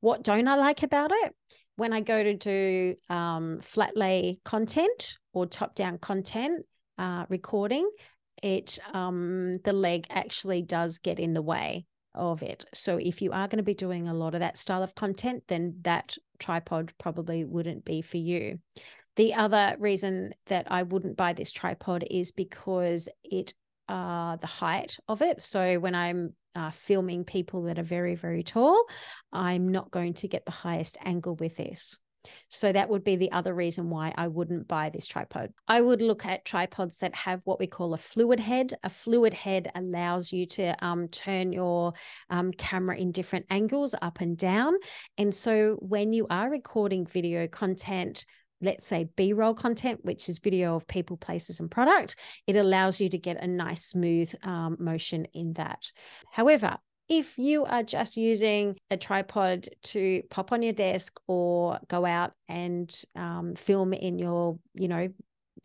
What 0.00 0.22
don't 0.22 0.48
I 0.48 0.56
like 0.56 0.82
about 0.82 1.12
it? 1.12 1.34
When 1.76 1.92
I 1.92 2.00
go 2.00 2.22
to 2.22 2.34
do 2.34 2.96
um, 3.10 3.60
flat 3.62 3.96
lay 3.96 4.40
content 4.44 5.18
or 5.32 5.46
top 5.46 5.74
down 5.74 5.98
content 5.98 6.64
uh, 6.98 7.26
recording, 7.28 7.88
it 8.42 8.78
um, 8.92 9.58
the 9.64 9.72
leg 9.72 10.06
actually 10.10 10.62
does 10.62 10.98
get 10.98 11.18
in 11.18 11.34
the 11.34 11.42
way 11.42 11.86
of 12.14 12.42
it. 12.42 12.64
So 12.72 12.96
if 12.96 13.20
you 13.20 13.32
are 13.32 13.46
going 13.46 13.58
to 13.58 13.62
be 13.62 13.74
doing 13.74 14.08
a 14.08 14.14
lot 14.14 14.34
of 14.34 14.40
that 14.40 14.56
style 14.56 14.82
of 14.82 14.94
content, 14.94 15.44
then 15.48 15.76
that 15.82 16.16
tripod 16.38 16.92
probably 16.98 17.44
wouldn't 17.44 17.84
be 17.84 18.00
for 18.00 18.16
you. 18.16 18.60
The 19.16 19.34
other 19.34 19.76
reason 19.78 20.32
that 20.46 20.70
I 20.70 20.82
wouldn't 20.82 21.16
buy 21.16 21.32
this 21.32 21.52
tripod 21.52 22.04
is 22.10 22.32
because 22.32 23.08
it 23.22 23.54
uh, 23.88 24.36
the 24.36 24.46
height 24.46 24.96
of 25.08 25.22
it. 25.22 25.40
So 25.40 25.78
when 25.78 25.94
I'm 25.94 26.34
uh, 26.54 26.70
filming 26.70 27.24
people 27.24 27.64
that 27.64 27.78
are 27.78 27.84
very, 27.84 28.14
very 28.14 28.42
tall, 28.42 28.84
I'm 29.32 29.68
not 29.68 29.90
going 29.90 30.14
to 30.14 30.28
get 30.28 30.44
the 30.44 30.52
highest 30.52 30.98
angle 31.04 31.36
with 31.36 31.56
this. 31.56 31.98
So 32.48 32.72
that 32.72 32.88
would 32.88 33.04
be 33.04 33.16
the 33.16 33.32
other 33.32 33.54
reason 33.54 33.90
why 33.90 34.12
I 34.16 34.28
wouldn't 34.28 34.68
buy 34.68 34.90
this 34.90 35.06
tripod. 35.06 35.52
I 35.68 35.80
would 35.80 36.02
look 36.02 36.26
at 36.26 36.44
tripods 36.44 36.98
that 36.98 37.14
have 37.14 37.42
what 37.44 37.58
we 37.58 37.66
call 37.66 37.94
a 37.94 37.98
fluid 37.98 38.40
head. 38.40 38.74
A 38.82 38.90
fluid 38.90 39.34
head 39.34 39.70
allows 39.74 40.32
you 40.32 40.46
to 40.46 40.84
um, 40.84 41.08
turn 41.08 41.52
your 41.52 41.92
um, 42.30 42.52
camera 42.52 42.96
in 42.96 43.12
different 43.12 43.46
angles 43.50 43.94
up 44.02 44.20
and 44.20 44.36
down. 44.36 44.74
And 45.18 45.34
so 45.34 45.76
when 45.80 46.12
you 46.12 46.26
are 46.28 46.50
recording 46.50 47.06
video 47.06 47.46
content, 47.46 48.24
let's 48.60 48.86
say 48.86 49.08
b-roll 49.16 49.54
content 49.54 50.04
which 50.04 50.28
is 50.28 50.38
video 50.38 50.74
of 50.74 50.86
people 50.88 51.16
places 51.16 51.60
and 51.60 51.70
product 51.70 52.16
it 52.46 52.56
allows 52.56 53.00
you 53.00 53.08
to 53.08 53.18
get 53.18 53.42
a 53.42 53.46
nice 53.46 53.84
smooth 53.84 54.32
um, 54.42 54.76
motion 54.78 55.26
in 55.34 55.52
that 55.54 55.90
however 56.32 56.78
if 57.08 57.38
you 57.38 57.64
are 57.64 57.84
just 57.84 58.16
using 58.16 58.76
a 58.90 58.96
tripod 58.96 59.68
to 59.82 60.22
pop 60.28 60.50
on 60.50 60.62
your 60.62 60.72
desk 60.72 61.20
or 61.28 61.78
go 61.86 62.04
out 62.04 62.32
and 62.48 63.02
um, 63.14 63.54
film 63.54 63.92
in 63.92 64.18
your 64.18 64.58
you 64.74 64.88
know 64.88 65.08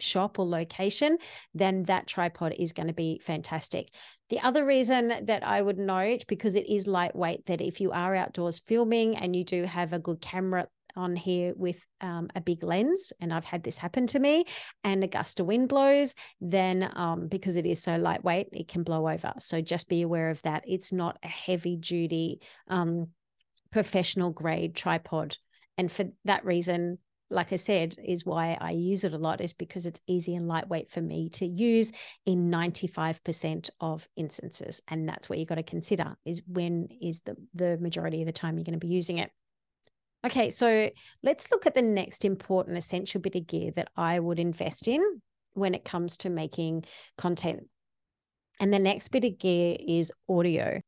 shop 0.02 0.40
or 0.40 0.46
location, 0.46 1.18
then 1.54 1.84
that 1.84 2.08
tripod 2.08 2.54
is 2.58 2.74
going 2.74 2.88
to 2.88 2.94
be 2.94 3.20
fantastic. 3.24 3.90
The 4.30 4.40
other 4.40 4.66
reason 4.66 5.26
that 5.26 5.46
I 5.46 5.62
would 5.62 5.78
note, 5.78 6.24
because 6.28 6.56
it 6.56 6.70
is 6.70 6.88
lightweight, 6.88 7.46
that 7.46 7.62
if 7.62 7.82
you 7.82 7.92
are 7.92 8.16
outdoors 8.16 8.60
filming 8.60 9.16
and 9.16 9.36
you 9.36 9.44
do 9.44 9.64
have 9.64 9.94
a 9.94 10.00
good 10.00 10.22
camera 10.22 10.68
on 10.96 11.16
here 11.16 11.54
with 11.56 11.84
um, 12.02 12.30
a 12.36 12.42
big 12.42 12.64
lens, 12.64 13.14
and 13.20 13.34
I've 13.34 13.46
had 13.46 13.64
this 13.64 13.78
happen 13.78 14.08
to 14.08 14.20
me, 14.20 14.46
and 14.84 15.04
a 15.04 15.08
gust 15.08 15.40
of 15.40 15.46
wind 15.46 15.70
blows, 15.70 16.16
then 16.40 16.92
um, 16.96 17.28
because 17.28 17.58
it 17.58 17.66
is 17.66 17.82
so 17.82 17.98
lightweight, 17.98 18.50
it 18.52 18.68
can 18.68 18.84
blow 18.84 19.08
over. 19.08 19.34
So 19.40 19.62
just 19.62 19.90
be 19.90 20.02
aware 20.02 20.30
of 20.30 20.42
that. 20.44 20.64
It's 20.68 20.92
not 20.92 21.18
a 21.24 21.28
heavy 21.28 21.76
duty, 21.76 22.42
um, 22.68 23.08
professional 23.72 24.32
grade 24.32 24.76
tripod. 24.76 25.38
And 25.78 25.92
for 25.92 26.06
that 26.26 26.46
reason, 26.46 27.00
like 27.32 27.54
I 27.54 27.56
said, 27.56 27.96
is 28.04 28.26
why 28.26 28.58
I 28.60 28.72
use 28.72 29.04
it 29.04 29.14
a 29.14 29.18
lot, 29.18 29.42
is 29.42 29.54
because 29.54 29.86
it's 29.86 30.02
easy 30.06 30.36
and 30.36 30.48
lightweight 30.48 30.92
for 30.92 31.02
me 31.02 31.30
to 31.30 31.46
use 31.46 31.92
in 32.26 32.52
95% 32.52 33.70
of 33.80 34.08
instances. 34.18 34.82
And 34.90 35.08
that's 35.08 35.30
what 35.30 35.40
you've 35.40 35.48
got 35.48 35.56
to 35.56 35.64
consider 35.64 36.18
is 36.26 36.42
when 36.46 36.90
is 37.02 37.22
the, 37.22 37.36
the 37.56 37.78
majority 37.78 38.22
of 38.22 38.28
the 38.28 38.34
time 38.34 38.58
you're 38.58 38.66
going 38.66 38.80
to 38.80 38.86
be 38.86 38.94
using 38.94 39.18
it. 39.18 39.32
Okay, 40.24 40.52
so 40.52 40.90
let's 41.24 41.50
look 41.52 41.66
at 41.66 41.74
the 41.74 41.82
next 41.82 42.26
important 42.26 42.78
essential 42.78 43.20
bit 43.20 43.36
of 43.36 43.48
gear 43.48 43.72
that 43.76 43.90
I 43.98 44.20
would 44.20 44.38
invest 44.38 44.88
in 44.88 45.02
when 45.54 45.74
it 45.74 45.84
comes 45.84 46.18
to 46.18 46.30
making 46.30 46.86
content. 47.18 47.64
And 48.60 48.72
the 48.72 48.80
next 48.80 49.10
bit 49.10 49.24
of 49.24 49.40
gear 49.40 49.76
is 49.80 50.12
audio. 50.30 50.82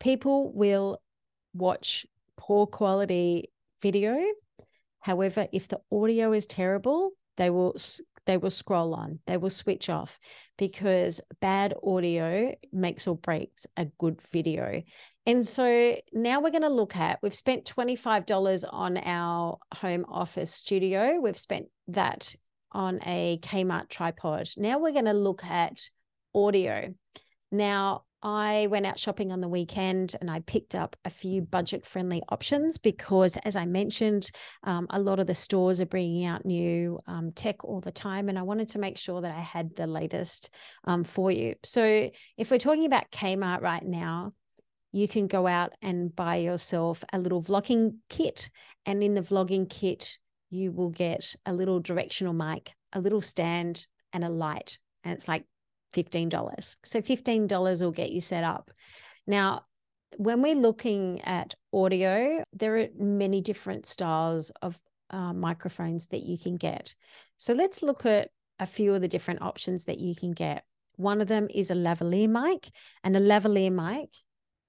People 0.00 0.52
will 0.52 1.00
watch 1.54 2.04
poor 2.36 2.66
quality 2.66 3.50
video. 3.80 4.22
However, 5.00 5.46
if 5.52 5.68
the 5.68 5.80
audio 5.90 6.32
is 6.32 6.46
terrible, 6.46 7.12
they 7.36 7.48
will 7.48 7.76
they 8.26 8.36
will 8.36 8.50
scroll 8.50 8.94
on, 8.94 9.20
they 9.26 9.36
will 9.36 9.50
switch 9.50 9.88
off 9.88 10.18
because 10.56 11.20
bad 11.40 11.74
audio 11.82 12.54
makes 12.72 13.06
or 13.06 13.16
breaks 13.16 13.66
a 13.76 13.86
good 13.98 14.20
video. 14.32 14.82
And 15.26 15.46
so 15.46 15.96
now 16.12 16.40
we're 16.40 16.50
going 16.50 16.62
to 16.62 16.68
look 16.68 16.96
at 16.96 17.20
we've 17.22 17.34
spent 17.34 17.64
$25 17.64 18.64
on 18.70 18.98
our 18.98 19.58
home 19.74 20.04
office 20.08 20.52
studio. 20.52 21.20
We've 21.20 21.38
spent 21.38 21.66
that 21.88 22.34
on 22.72 23.00
a 23.06 23.38
Kmart 23.38 23.88
tripod. 23.88 24.48
Now 24.56 24.78
we're 24.78 24.92
going 24.92 25.04
to 25.06 25.12
look 25.12 25.44
at 25.44 25.88
audio. 26.34 26.94
Now, 27.50 28.04
I 28.24 28.68
went 28.70 28.86
out 28.86 28.98
shopping 28.98 29.30
on 29.32 29.42
the 29.42 29.48
weekend 29.48 30.16
and 30.18 30.30
I 30.30 30.40
picked 30.40 30.74
up 30.74 30.96
a 31.04 31.10
few 31.10 31.42
budget 31.42 31.84
friendly 31.84 32.22
options 32.30 32.78
because, 32.78 33.36
as 33.44 33.54
I 33.54 33.66
mentioned, 33.66 34.30
um, 34.62 34.86
a 34.88 34.98
lot 34.98 35.20
of 35.20 35.26
the 35.26 35.34
stores 35.34 35.78
are 35.82 35.86
bringing 35.86 36.24
out 36.24 36.46
new 36.46 36.98
um, 37.06 37.32
tech 37.32 37.62
all 37.64 37.82
the 37.82 37.92
time. 37.92 38.30
And 38.30 38.38
I 38.38 38.42
wanted 38.42 38.70
to 38.70 38.78
make 38.78 38.96
sure 38.96 39.20
that 39.20 39.36
I 39.36 39.40
had 39.40 39.76
the 39.76 39.86
latest 39.86 40.48
um, 40.84 41.04
for 41.04 41.30
you. 41.30 41.54
So, 41.64 42.08
if 42.38 42.50
we're 42.50 42.56
talking 42.56 42.86
about 42.86 43.10
Kmart 43.10 43.60
right 43.60 43.84
now, 43.84 44.32
you 44.90 45.06
can 45.06 45.26
go 45.26 45.46
out 45.46 45.74
and 45.82 46.14
buy 46.14 46.36
yourself 46.36 47.04
a 47.12 47.18
little 47.18 47.42
vlogging 47.42 47.96
kit. 48.08 48.48
And 48.86 49.02
in 49.02 49.12
the 49.12 49.20
vlogging 49.20 49.68
kit, 49.68 50.16
you 50.48 50.72
will 50.72 50.90
get 50.90 51.36
a 51.44 51.52
little 51.52 51.78
directional 51.78 52.32
mic, 52.32 52.72
a 52.94 53.00
little 53.00 53.20
stand, 53.20 53.86
and 54.14 54.24
a 54.24 54.30
light. 54.30 54.78
And 55.02 55.12
it's 55.12 55.28
like 55.28 55.44
$15. 55.94 56.76
So 56.84 57.00
$15 57.00 57.82
will 57.82 57.92
get 57.92 58.10
you 58.12 58.20
set 58.20 58.44
up. 58.44 58.70
Now, 59.26 59.62
when 60.16 60.42
we're 60.42 60.54
looking 60.54 61.20
at 61.22 61.54
audio, 61.72 62.44
there 62.52 62.76
are 62.76 62.88
many 62.98 63.40
different 63.40 63.86
styles 63.86 64.50
of 64.62 64.78
uh, 65.10 65.32
microphones 65.32 66.08
that 66.08 66.22
you 66.22 66.38
can 66.38 66.56
get. 66.56 66.94
So 67.36 67.52
let's 67.54 67.82
look 67.82 68.06
at 68.06 68.30
a 68.58 68.66
few 68.66 68.94
of 68.94 69.00
the 69.00 69.08
different 69.08 69.42
options 69.42 69.86
that 69.86 69.98
you 69.98 70.14
can 70.14 70.32
get. 70.32 70.64
One 70.96 71.20
of 71.20 71.28
them 71.28 71.48
is 71.52 71.70
a 71.70 71.74
lavalier 71.74 72.28
mic, 72.28 72.70
and 73.02 73.16
a 73.16 73.20
lavalier 73.20 73.72
mic. 73.72 74.10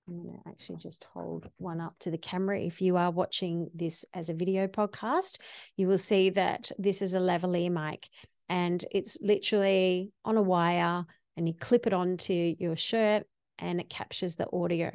I'm 0.07 0.21
going 0.21 0.39
to 0.39 0.49
actually 0.49 0.77
just 0.77 1.03
hold 1.03 1.49
one 1.57 1.81
up 1.81 1.95
to 1.99 2.11
the 2.11 2.17
camera. 2.17 2.59
If 2.59 2.81
you 2.81 2.97
are 2.97 3.09
watching 3.09 3.69
this 3.73 4.05
as 4.13 4.29
a 4.29 4.35
video 4.35 4.67
podcast, 4.67 5.39
you 5.77 5.87
will 5.87 5.97
see 5.97 6.29
that 6.31 6.71
this 6.77 7.01
is 7.01 7.15
a 7.15 7.19
lavalier 7.19 7.71
mic 7.71 8.09
and 8.49 8.83
it's 8.91 9.17
literally 9.21 10.11
on 10.23 10.37
a 10.37 10.41
wire 10.41 11.05
and 11.37 11.47
you 11.47 11.53
clip 11.53 11.87
it 11.87 11.93
onto 11.93 12.55
your 12.59 12.75
shirt 12.75 13.23
and 13.59 13.79
it 13.79 13.89
captures 13.89 14.35
the 14.35 14.47
audio. 14.51 14.91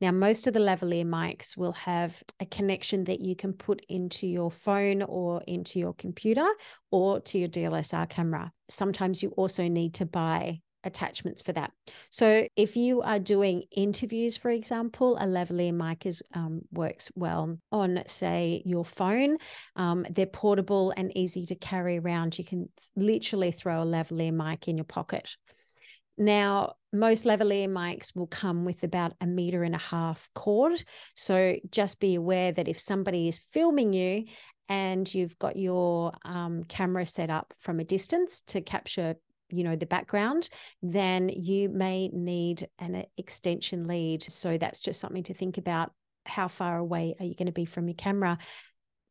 Now, 0.00 0.10
most 0.10 0.46
of 0.46 0.54
the 0.54 0.60
lavalier 0.60 1.06
mics 1.06 1.56
will 1.56 1.72
have 1.72 2.22
a 2.40 2.46
connection 2.46 3.04
that 3.04 3.20
you 3.20 3.34
can 3.34 3.52
put 3.52 3.84
into 3.88 4.26
your 4.26 4.50
phone 4.50 5.02
or 5.02 5.42
into 5.46 5.78
your 5.78 5.94
computer 5.94 6.46
or 6.90 7.20
to 7.20 7.38
your 7.38 7.48
DSLR 7.48 8.08
camera. 8.08 8.52
Sometimes 8.68 9.22
you 9.22 9.30
also 9.30 9.68
need 9.68 9.94
to 9.94 10.06
buy 10.06 10.60
attachments 10.84 11.42
for 11.42 11.52
that. 11.52 11.72
So 12.10 12.46
if 12.56 12.76
you 12.76 13.02
are 13.02 13.18
doing 13.18 13.64
interviews, 13.70 14.36
for 14.36 14.50
example, 14.50 15.16
a 15.16 15.24
lavalier 15.24 15.74
mic 15.74 16.06
is 16.06 16.22
um, 16.34 16.62
works 16.72 17.10
well 17.14 17.58
on, 17.72 18.02
say, 18.06 18.62
your 18.64 18.84
phone. 18.84 19.38
Um, 19.76 20.06
they're 20.10 20.26
portable 20.26 20.92
and 20.96 21.16
easy 21.16 21.46
to 21.46 21.54
carry 21.54 21.98
around. 21.98 22.38
You 22.38 22.44
can 22.44 22.68
literally 22.96 23.50
throw 23.50 23.82
a 23.82 23.86
lavalier 23.86 24.32
mic 24.32 24.68
in 24.68 24.76
your 24.76 24.84
pocket. 24.84 25.36
Now, 26.16 26.74
most 26.92 27.26
lavalier 27.26 27.68
mics 27.68 28.14
will 28.14 28.28
come 28.28 28.64
with 28.64 28.84
about 28.84 29.14
a 29.20 29.26
meter 29.26 29.64
and 29.64 29.74
a 29.74 29.78
half 29.78 30.28
cord. 30.34 30.84
So 31.16 31.56
just 31.70 31.98
be 31.98 32.14
aware 32.14 32.52
that 32.52 32.68
if 32.68 32.78
somebody 32.78 33.26
is 33.26 33.40
filming 33.50 33.92
you 33.92 34.26
and 34.68 35.12
you've 35.12 35.38
got 35.38 35.56
your 35.56 36.12
um, 36.24 36.64
camera 36.64 37.04
set 37.04 37.30
up 37.30 37.52
from 37.58 37.80
a 37.80 37.84
distance 37.84 38.40
to 38.42 38.60
capture 38.60 39.16
you 39.54 39.64
know 39.64 39.76
the 39.76 39.86
background 39.86 40.48
then 40.82 41.28
you 41.28 41.68
may 41.68 42.08
need 42.08 42.68
an 42.78 43.04
extension 43.16 43.86
lead. 43.86 44.22
So 44.22 44.58
that's 44.58 44.80
just 44.80 45.00
something 45.00 45.22
to 45.24 45.34
think 45.34 45.58
about. 45.58 45.92
How 46.26 46.48
far 46.48 46.78
away 46.78 47.14
are 47.18 47.24
you 47.24 47.34
going 47.34 47.46
to 47.46 47.52
be 47.52 47.64
from 47.64 47.88
your 47.88 47.94
camera? 47.94 48.38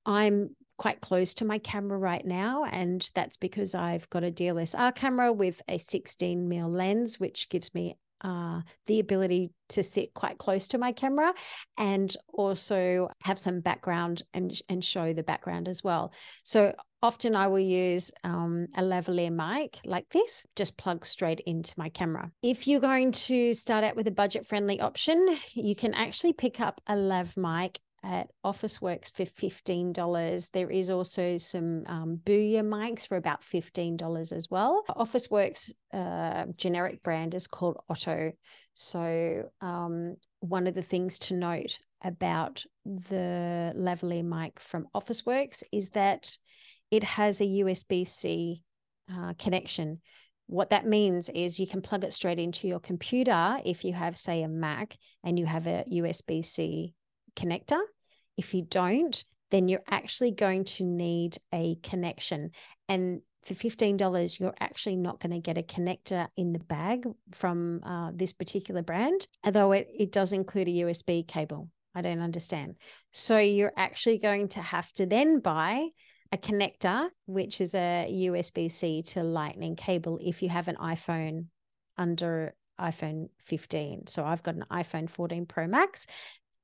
I'm 0.06 0.56
quite 0.78 1.02
close 1.02 1.36
to 1.36 1.46
my 1.46 1.60
camera 1.60 1.98
right 1.98 2.26
now 2.26 2.66
and 2.66 3.08
that's 3.14 3.38
because 3.38 3.76
i've 3.76 4.10
got 4.10 4.24
a 4.24 4.32
dslr 4.32 4.94
camera 4.96 5.32
with 5.32 5.62
a 5.68 5.78
16 5.78 6.50
mil 6.50 6.68
lens 6.68 7.20
which 7.20 7.48
gives 7.48 7.76
me 7.76 7.96
uh, 8.24 8.62
the 8.86 9.00
ability 9.00 9.52
to 9.70 9.84
sit 9.84 10.14
quite 10.14 10.38
close 10.38 10.68
to 10.70 10.78
my 10.78 10.92
camera 10.92 11.34
and 11.78 12.16
also 12.34 13.10
have 13.22 13.38
some 13.38 13.60
background 13.60 14.24
and, 14.34 14.60
and 14.70 14.84
show 14.84 15.14
the 15.14 15.24
background 15.24 15.68
as 15.68 15.84
well. 15.84 16.14
So 16.44 16.74
often 17.04 17.36
I 17.36 17.48
will 17.48 17.60
use 17.60 18.12
um, 18.24 18.68
a 18.76 18.82
lavalier 18.82 19.32
mic 19.32 19.80
like 19.86 20.10
this, 20.10 20.48
just 20.56 20.78
plug 20.78 21.06
straight 21.06 21.42
into 21.42 21.74
my 21.78 21.90
camera. 21.90 22.32
If 22.42 22.66
you're 22.66 22.80
going 22.80 23.12
to 23.12 23.54
start 23.54 23.84
out 23.84 23.98
with 23.98 24.08
a 24.08 24.12
budget 24.12 24.48
friendly 24.48 24.80
option, 24.80 25.38
you 25.54 25.76
can 25.76 25.94
actually 25.94 26.34
pick 26.34 26.60
up 26.62 26.82
a 26.88 26.96
lav 26.96 27.36
mic 27.38 27.80
at 28.04 28.30
Officeworks 28.46 29.14
for 29.14 29.24
$15. 29.24 30.52
There 30.52 30.70
is 30.70 30.90
also 30.90 31.38
some 31.38 31.84
um, 31.88 32.20
Boya 32.24 32.62
mics 32.62 33.08
for 33.08 33.16
about 33.16 33.42
$15 33.42 34.32
as 34.32 34.50
well. 34.50 34.84
Officeworks 34.90 35.72
uh, 35.94 36.46
generic 36.58 37.02
brand 37.04 37.34
is 37.34 37.48
called 37.48 37.78
Otto. 37.90 38.34
So, 38.76 39.50
um, 39.62 40.16
one 40.40 40.68
of 40.68 40.74
the 40.74 40.82
things 40.82 41.20
to 41.20 41.36
note 41.36 41.80
about 42.04 42.66
the 42.86 43.74
lavalier 43.78 44.26
mic 44.26 44.60
from 44.60 44.88
Officeworks 44.96 45.64
is 45.72 45.92
that 45.92 46.38
it 46.94 47.04
has 47.04 47.42
a 47.42 47.46
USB 47.46 48.08
C 48.08 48.62
uh, 49.12 49.34
connection. 49.40 50.00
What 50.46 50.70
that 50.70 50.86
means 50.86 51.28
is 51.30 51.60
you 51.60 51.66
can 51.66 51.82
plug 51.82 52.04
it 52.04 52.14
straight 52.14 52.38
into 52.38 52.68
your 52.68 52.80
computer 52.80 53.58
if 53.66 53.84
you 53.84 53.94
have, 53.94 54.16
say, 54.16 54.44
a 54.44 54.48
Mac 54.48 54.98
and 55.24 55.40
you 55.40 55.48
have 55.48 55.66
a 55.66 55.86
USB 55.92 56.46
C 56.46 56.94
connector. 57.36 57.82
If 58.38 58.54
you 58.54 58.62
don't, 58.62 59.24
then 59.50 59.70
you're 59.70 59.90
actually 59.90 60.30
going 60.30 60.66
to 60.66 60.84
need 60.84 61.38
a 61.52 61.80
connection. 61.82 62.52
And 62.88 63.22
for 63.44 63.56
$15, 63.56 64.40
you're 64.40 64.54
actually 64.60 64.96
not 64.96 65.20
going 65.20 65.32
to 65.32 65.40
get 65.40 65.58
a 65.58 65.64
connector 65.64 66.28
in 66.38 66.54
the 66.54 66.60
bag 66.60 67.08
from 67.32 67.82
uh, 67.84 68.12
this 68.14 68.34
particular 68.34 68.84
brand, 68.84 69.28
although 69.44 69.72
it, 69.72 69.88
it 69.98 70.12
does 70.12 70.32
include 70.32 70.68
a 70.68 70.72
USB 70.72 71.28
cable. 71.28 71.70
I 71.96 72.02
don't 72.04 72.22
understand. 72.22 72.76
So 73.12 73.40
you're 73.40 73.74
actually 73.76 74.20
going 74.20 74.50
to 74.50 74.62
have 74.62 74.92
to 74.94 75.08
then 75.08 75.40
buy 75.40 75.88
a 76.34 76.38
connector, 76.38 77.10
which 77.28 77.62
is 77.62 77.76
a 77.76 78.10
USB 78.12 78.70
C 78.70 79.04
to 79.04 79.22
Lightning 79.24 79.76
cable, 79.76 80.20
if 80.20 80.42
you 80.42 80.50
have 80.50 80.68
an 80.68 80.78
iPhone 80.78 81.46
under 81.96 82.56
iPhone 82.82 83.30
15. 83.44 84.08
So 84.08 84.26
I've 84.26 84.42
got 84.42 84.56
an 84.56 84.66
iPhone 84.72 85.08
14 85.08 85.46
Pro 85.46 85.68
Max 85.68 86.08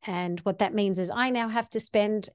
and 0.07 0.39
what 0.41 0.59
that 0.59 0.73
means 0.73 0.97
is 0.97 1.11
I 1.11 1.29
now 1.29 1.49
have 1.49 1.69
to 1.71 1.79
spend 1.79 2.29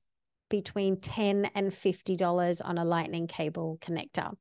between 0.48 1.00
10 1.00 1.50
and 1.54 1.72
$50 1.72 2.60
on 2.64 2.78
a 2.78 2.84
lightning 2.84 3.26
cable 3.26 3.78
connector. 3.80 4.36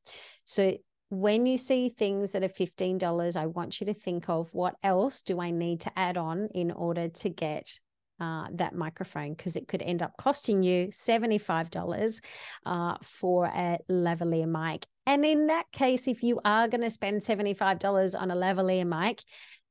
So 0.45 0.77
when 1.09 1.45
you 1.45 1.57
see 1.57 1.89
things 1.89 2.33
that 2.33 2.43
are 2.43 2.49
$15, 2.49 3.35
I 3.35 3.45
want 3.47 3.79
you 3.79 3.85
to 3.87 3.93
think 3.93 4.29
of 4.29 4.53
what 4.53 4.75
else 4.83 5.21
do 5.21 5.39
I 5.39 5.51
need 5.51 5.81
to 5.81 5.91
add 5.97 6.17
on 6.17 6.49
in 6.53 6.69
order 6.69 7.07
to 7.07 7.29
get 7.29 7.79
uh, 8.23 8.47
that 8.53 8.73
microphone 8.73 9.33
because 9.33 9.57
it 9.57 9.67
could 9.67 9.81
end 9.81 10.01
up 10.01 10.15
costing 10.17 10.63
you 10.63 10.87
$75 10.87 12.21
uh, 12.65 12.95
for 13.01 13.45
a 13.47 13.79
lavalier 13.91 14.47
mic. 14.47 14.85
And 15.05 15.25
in 15.25 15.47
that 15.47 15.65
case, 15.73 16.07
if 16.07 16.23
you 16.23 16.39
are 16.45 16.69
going 16.69 16.81
to 16.81 16.89
spend 16.89 17.21
$75 17.21 18.19
on 18.19 18.31
a 18.31 18.35
lavalier 18.35 18.87
mic, 18.87 19.21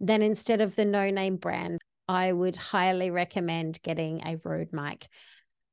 then 0.00 0.20
instead 0.20 0.60
of 0.60 0.76
the 0.76 0.84
no 0.84 1.10
name 1.10 1.36
brand, 1.36 1.80
I 2.08 2.32
would 2.32 2.56
highly 2.56 3.10
recommend 3.10 3.80
getting 3.82 4.20
a 4.26 4.36
Rode 4.44 4.72
mic. 4.72 5.06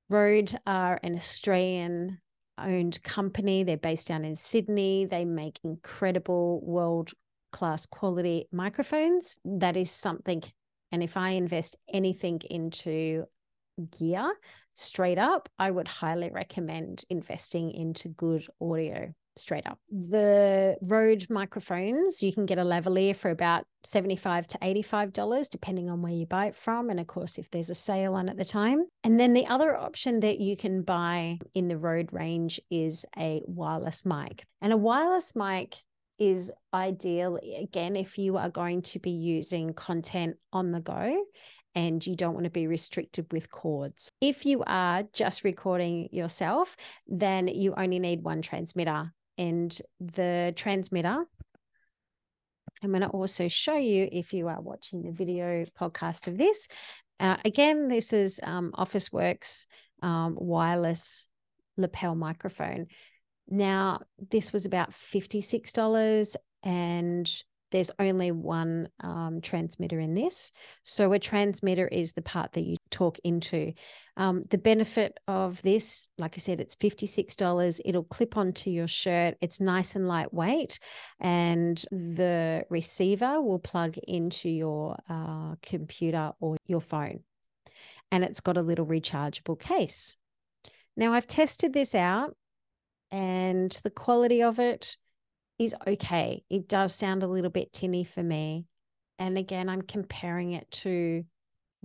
Rode 0.07 0.57
are 0.65 0.99
an 1.03 1.15
Australian 1.15 2.19
owned 2.57 3.03
company. 3.03 3.63
They're 3.63 3.75
based 3.77 4.07
down 4.07 4.23
in 4.23 4.37
Sydney. 4.37 5.05
They 5.05 5.25
make 5.25 5.59
incredible 5.65 6.61
world 6.63 7.11
class 7.51 7.85
quality 7.85 8.47
microphones. 8.53 9.35
That 9.43 9.75
is 9.75 9.91
something. 9.91 10.43
And 10.91 11.03
if 11.03 11.17
I 11.17 11.31
invest 11.31 11.77
anything 11.91 12.41
into 12.49 13.25
gear 13.97 14.33
straight 14.73 15.17
up, 15.17 15.49
I 15.57 15.71
would 15.71 15.87
highly 15.87 16.29
recommend 16.31 17.03
investing 17.09 17.71
into 17.71 18.09
good 18.09 18.45
audio 18.61 19.13
straight 19.39 19.65
up. 19.65 19.79
The 19.89 20.77
Rode 20.81 21.25
microphones, 21.29 22.21
you 22.21 22.33
can 22.33 22.45
get 22.45 22.59
a 22.59 22.63
lavalier 22.63 23.15
for 23.15 23.31
about 23.31 23.65
75 23.83 24.47
to 24.47 24.57
$85, 24.57 25.49
depending 25.49 25.89
on 25.89 26.01
where 26.01 26.11
you 26.11 26.25
buy 26.25 26.47
it 26.47 26.55
from. 26.55 26.89
And 26.89 26.99
of 26.99 27.07
course, 27.07 27.37
if 27.37 27.49
there's 27.49 27.69
a 27.69 27.75
sale 27.75 28.15
on 28.15 28.29
at 28.29 28.37
the 28.37 28.45
time. 28.45 28.85
And 29.03 29.19
then 29.19 29.33
the 29.33 29.47
other 29.47 29.75
option 29.75 30.19
that 30.19 30.39
you 30.39 30.57
can 30.57 30.81
buy 30.81 31.39
in 31.53 31.69
the 31.69 31.77
Rode 31.77 32.11
range 32.11 32.59
is 32.69 33.05
a 33.17 33.41
wireless 33.45 34.05
mic. 34.05 34.45
And 34.61 34.73
a 34.73 34.77
wireless 34.77 35.35
mic 35.35 35.77
is 36.19 36.51
ideal, 36.73 37.39
again, 37.57 37.95
if 37.95 38.17
you 38.17 38.37
are 38.37 38.49
going 38.49 38.81
to 38.83 38.99
be 38.99 39.11
using 39.11 39.73
content 39.73 40.37
on 40.53 40.71
the 40.71 40.79
go 40.79 41.23
and 41.75 42.05
you 42.05 42.15
don't 42.15 42.33
want 42.33 42.43
to 42.43 42.49
be 42.49 42.67
restricted 42.67 43.31
with 43.31 43.51
cords. 43.51 44.11
If 44.21 44.45
you 44.45 44.63
are 44.65 45.03
just 45.13 45.43
recording 45.43 46.09
yourself, 46.11 46.75
then 47.07 47.47
you 47.47 47.73
only 47.77 47.99
need 47.99 48.23
one 48.23 48.41
transmitter 48.41 49.13
and 49.37 49.81
the 49.99 50.53
transmitter. 50.55 51.25
I'm 52.81 52.89
going 52.89 53.01
to 53.01 53.07
also 53.07 53.47
show 53.47 53.75
you 53.75 54.09
if 54.11 54.33
you 54.33 54.47
are 54.47 54.61
watching 54.61 55.03
the 55.03 55.11
video 55.11 55.65
podcast 55.79 56.27
of 56.27 56.37
this. 56.37 56.67
Uh, 57.19 57.37
again, 57.43 57.87
this 57.87 58.13
is 58.13 58.39
um, 58.43 58.71
Officeworks 58.77 59.65
um, 60.01 60.35
wireless 60.39 61.27
lapel 61.77 62.15
microphone. 62.15 62.87
Now, 63.49 64.01
this 64.29 64.53
was 64.53 64.65
about 64.65 64.91
$56 64.91 66.35
and 66.63 67.43
there's 67.71 67.91
only 67.99 68.31
one 68.31 68.89
um, 69.01 69.39
transmitter 69.41 69.99
in 69.99 70.13
this. 70.15 70.51
So 70.83 71.13
a 71.13 71.19
transmitter 71.19 71.87
is 71.87 72.13
the 72.13 72.21
part 72.21 72.53
that 72.53 72.65
you 72.65 72.77
talk 72.89 73.19
into. 73.23 73.73
Um, 74.17 74.43
the 74.49 74.57
benefit 74.57 75.19
of 75.27 75.61
this, 75.61 76.07
like 76.17 76.35
I 76.35 76.39
said, 76.39 76.59
it's 76.59 76.75
$56. 76.75 77.79
It'll 77.85 78.03
clip 78.03 78.37
onto 78.37 78.69
your 78.69 78.87
shirt. 78.87 79.35
It's 79.41 79.61
nice 79.61 79.95
and 79.95 80.07
lightweight. 80.07 80.79
And 81.19 81.77
the 81.91 82.63
receiver 82.69 83.41
will 83.41 83.59
plug 83.59 83.97
into 84.07 84.49
your 84.49 84.97
uh, 85.09 85.55
computer 85.61 86.31
or 86.39 86.57
your 86.65 86.81
phone. 86.81 87.23
And 88.11 88.23
it's 88.23 88.39
got 88.39 88.57
a 88.57 88.63
little 88.63 88.87
rechargeable 88.87 89.59
case. 89.59 90.15
Now, 90.97 91.13
I've 91.13 91.27
tested 91.27 91.73
this 91.73 91.93
out 91.93 92.35
and 93.11 93.71
the 93.83 93.89
quality 93.89 94.43
of 94.43 94.59
it 94.59 94.97
is 95.57 95.75
okay. 95.85 96.43
It 96.49 96.67
does 96.67 96.95
sound 96.95 97.23
a 97.23 97.27
little 97.27 97.49
bit 97.49 97.73
tinny 97.73 98.03
for 98.03 98.23
me. 98.23 98.65
And 99.17 99.37
again, 99.37 99.67
I'm 99.67 99.81
comparing 99.81 100.53
it 100.53 100.69
to 100.71 101.25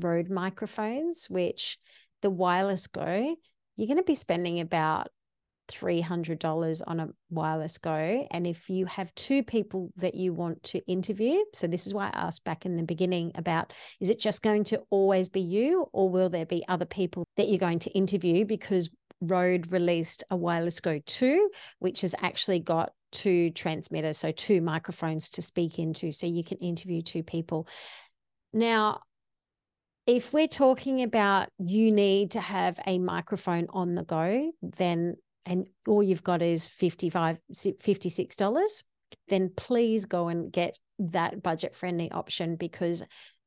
Rode 0.01 0.31
microphones, 0.31 1.29
which 1.29 1.79
the 2.23 2.31
wireless 2.31 2.87
go, 2.87 3.37
you're 3.77 3.87
going 3.87 3.99
to 3.99 4.03
be 4.03 4.15
spending 4.15 4.61
about 4.61 5.09
$300 5.69 6.83
on 6.87 7.01
a 7.01 7.09
wireless 7.31 7.79
go. 7.79 8.27
And 8.31 8.47
if 8.47 8.69
you 8.69 8.87
have 8.87 9.15
two 9.15 9.43
people 9.43 9.93
that 9.97 10.15
you 10.15 10.33
want 10.33 10.63
to 10.65 10.87
interview, 10.87 11.39
so 11.53 11.67
this 11.67 11.87
is 11.87 11.95
why 11.95 12.07
I 12.07 12.27
asked 12.27 12.45
back 12.45 12.67
in 12.67 12.77
the 12.77 12.83
beginning 12.83 13.33
about 13.35 13.73
is 14.01 14.11
it 14.11 14.21
just 14.21 14.43
going 14.43 14.65
to 14.65 14.83
always 14.91 15.29
be 15.29 15.41
you, 15.41 15.89
or 15.93 16.09
will 16.09 16.29
there 16.29 16.47
be 16.47 16.65
other 16.69 16.85
people 16.85 17.25
that 17.37 17.49
you're 17.49 17.59
going 17.59 17.81
to 17.81 17.91
interview? 17.91 18.45
Because 18.45 18.91
Rode 19.27 19.73
released 19.73 20.25
a 20.31 20.37
wireless 20.37 20.81
go 20.81 21.01
2, 21.05 21.51
which 21.79 22.03
has 22.03 22.15
actually 22.21 22.61
got 22.61 22.93
two 23.13 23.51
transmitters, 23.51 24.19
so 24.19 24.33
two 24.33 24.61
microphones 24.61 25.31
to 25.31 25.43
speak 25.43 25.79
into, 25.79 26.13
so 26.13 26.27
you 26.27 26.45
can 26.45 26.59
interview 26.59 27.01
two 27.03 27.23
people. 27.23 27.69
Now, 28.53 29.01
if 30.07 30.33
we're 30.33 30.49
talking 30.49 31.03
about 31.03 31.49
you 31.59 31.91
need 31.91 32.33
to 32.33 32.41
have 32.41 32.79
a 32.87 32.99
microphone 32.99 33.67
on 33.71 33.95
the 33.95 34.05
go, 34.05 34.53
then 34.63 35.17
and 35.47 35.67
all 35.87 36.03
you've 36.03 36.23
got 36.23 36.43
is 36.43 36.69
55 36.69 37.39
$56, 37.53 38.83
then 39.29 39.51
please 39.57 40.07
go 40.07 40.29
and 40.29 40.53
get 40.53 40.79
that 40.99 41.43
budget 41.43 41.75
friendly 41.75 42.11
option 42.11 42.57
because 42.57 43.03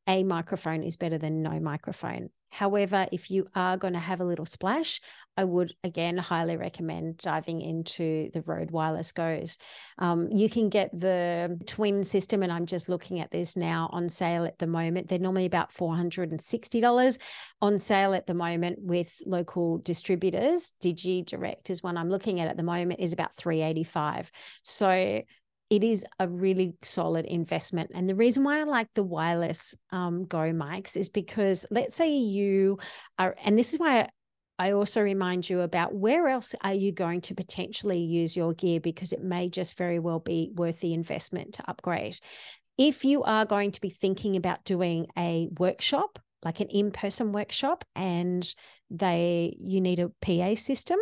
a 0.07 0.23
microphone 0.23 0.83
is 0.83 0.95
better 0.95 1.17
than 1.17 1.41
no 1.41 1.59
microphone. 1.59 2.29
However, 2.49 3.07
if 3.11 3.29
you 3.29 3.47
are 3.55 3.77
going 3.77 3.93
to 3.93 3.99
have 3.99 4.21
a 4.21 4.25
little 4.25 4.45
splash, 4.45 5.01
I 5.35 5.43
would 5.43 5.73
again 5.83 6.17
highly 6.17 6.57
recommend 6.57 7.17
diving 7.17 7.61
into 7.61 8.29
the 8.33 8.41
Rode 8.41 8.71
Wireless 8.71 9.11
Goes. 9.11 9.57
Um, 9.99 10.29
you 10.31 10.49
can 10.49 10.69
get 10.69 10.89
the 10.97 11.59
twin 11.65 12.03
system, 12.03 12.43
and 12.43 12.51
I'm 12.51 12.65
just 12.65 12.89
looking 12.89 13.19
at 13.19 13.31
this 13.31 13.55
now 13.55 13.89
on 13.91 14.09
sale 14.09 14.45
at 14.45 14.59
the 14.59 14.67
moment. 14.67 15.07
They're 15.07 15.19
normally 15.19 15.45
about 15.45 15.71
$460 15.71 17.19
on 17.61 17.79
sale 17.79 18.13
at 18.13 18.27
the 18.27 18.33
moment 18.33 18.79
with 18.81 19.13
local 19.25 19.77
distributors. 19.79 20.73
Digi 20.81 21.25
Direct 21.25 21.69
is 21.69 21.83
one 21.83 21.97
I'm 21.97 22.09
looking 22.09 22.39
at 22.39 22.47
at 22.47 22.57
the 22.57 22.63
moment, 22.63 22.99
is 22.99 23.13
about 23.13 23.35
385. 23.35 24.31
So 24.63 25.21
it 25.69 25.83
is 25.83 26.05
a 26.19 26.27
really 26.27 26.75
solid 26.81 27.25
investment. 27.25 27.91
And 27.93 28.09
the 28.09 28.15
reason 28.15 28.43
why 28.43 28.59
I 28.59 28.63
like 28.63 28.91
the 28.93 29.03
wireless 29.03 29.75
um, 29.91 30.25
Go 30.25 30.39
mics 30.51 30.95
is 30.95 31.09
because 31.09 31.65
let's 31.69 31.95
say 31.95 32.15
you 32.15 32.77
are, 33.19 33.35
and 33.43 33.57
this 33.57 33.73
is 33.73 33.79
why 33.79 34.09
I 34.59 34.71
also 34.71 35.01
remind 35.01 35.49
you 35.49 35.61
about 35.61 35.93
where 35.93 36.27
else 36.27 36.55
are 36.63 36.73
you 36.73 36.91
going 36.91 37.21
to 37.21 37.35
potentially 37.35 37.99
use 37.99 38.35
your 38.35 38.53
gear 38.53 38.79
because 38.79 39.13
it 39.13 39.21
may 39.21 39.49
just 39.49 39.77
very 39.77 39.99
well 39.99 40.19
be 40.19 40.51
worth 40.55 40.79
the 40.79 40.93
investment 40.93 41.53
to 41.55 41.69
upgrade. 41.69 42.17
If 42.77 43.03
you 43.03 43.23
are 43.23 43.45
going 43.45 43.71
to 43.71 43.81
be 43.81 43.89
thinking 43.89 44.35
about 44.35 44.63
doing 44.63 45.07
a 45.17 45.47
workshop, 45.59 46.19
like 46.43 46.59
an 46.59 46.67
in-person 46.67 47.31
workshop 47.33 47.83
and 47.95 48.47
they 48.89 49.55
you 49.59 49.81
need 49.81 49.99
a 49.99 50.11
PA 50.21 50.55
system, 50.55 50.99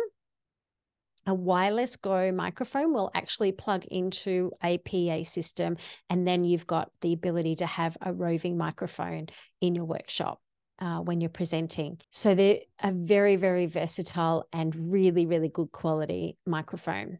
a 1.26 1.34
wireless 1.34 1.96
Go 1.96 2.30
microphone 2.32 2.92
will 2.92 3.10
actually 3.14 3.52
plug 3.52 3.84
into 3.86 4.52
a 4.62 4.78
PA 4.78 5.24
system, 5.24 5.76
and 6.08 6.26
then 6.26 6.44
you've 6.44 6.66
got 6.66 6.90
the 7.00 7.12
ability 7.12 7.56
to 7.56 7.66
have 7.66 7.96
a 8.00 8.12
roving 8.12 8.56
microphone 8.56 9.26
in 9.60 9.74
your 9.74 9.84
workshop. 9.84 10.40
Uh, 10.78 10.98
when 10.98 11.22
you're 11.22 11.30
presenting. 11.30 11.98
So 12.10 12.34
they're 12.34 12.58
a 12.82 12.92
very, 12.92 13.36
very 13.36 13.64
versatile 13.64 14.46
and 14.52 14.92
really, 14.92 15.24
really 15.24 15.48
good 15.48 15.72
quality 15.72 16.36
microphone. 16.44 17.18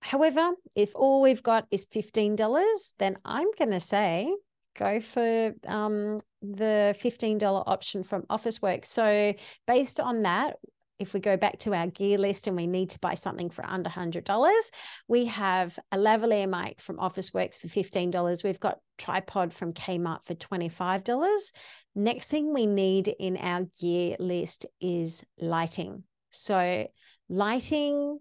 However, 0.00 0.54
if 0.74 0.96
all 0.96 1.22
we've 1.22 1.42
got 1.42 1.66
is 1.70 1.86
$15, 1.86 2.94
then 2.98 3.16
I'm 3.24 3.46
going 3.56 3.70
to 3.70 3.78
say 3.78 4.34
go 4.76 5.00
for 5.00 5.54
um, 5.66 6.18
the 6.42 6.96
$15 6.98 7.42
option 7.66 8.02
from 8.02 8.24
Office 8.30 8.58
Officeworks. 8.58 8.86
So, 8.86 9.34
based 9.66 10.00
on 10.00 10.22
that, 10.22 10.56
if 11.00 11.14
we 11.14 11.18
go 11.18 11.36
back 11.36 11.58
to 11.60 11.74
our 11.74 11.86
gear 11.86 12.18
list 12.18 12.46
and 12.46 12.54
we 12.54 12.66
need 12.66 12.90
to 12.90 12.98
buy 12.98 13.14
something 13.14 13.48
for 13.50 13.64
under 13.66 13.88
$100, 13.88 14.70
we 15.08 15.24
have 15.24 15.78
a 15.90 15.96
lavalier 15.96 16.48
mic 16.48 16.80
from 16.80 16.98
Officeworks 16.98 17.58
for 17.58 17.68
$15. 17.68 18.44
We've 18.44 18.60
got 18.60 18.78
tripod 18.98 19.54
from 19.54 19.72
Kmart 19.72 20.24
for 20.24 20.34
$25. 20.34 21.52
Next 21.94 22.28
thing 22.28 22.52
we 22.52 22.66
need 22.66 23.08
in 23.08 23.38
our 23.38 23.66
gear 23.80 24.16
list 24.20 24.66
is 24.80 25.24
lighting. 25.40 26.04
So, 26.28 26.86
lighting, 27.28 28.20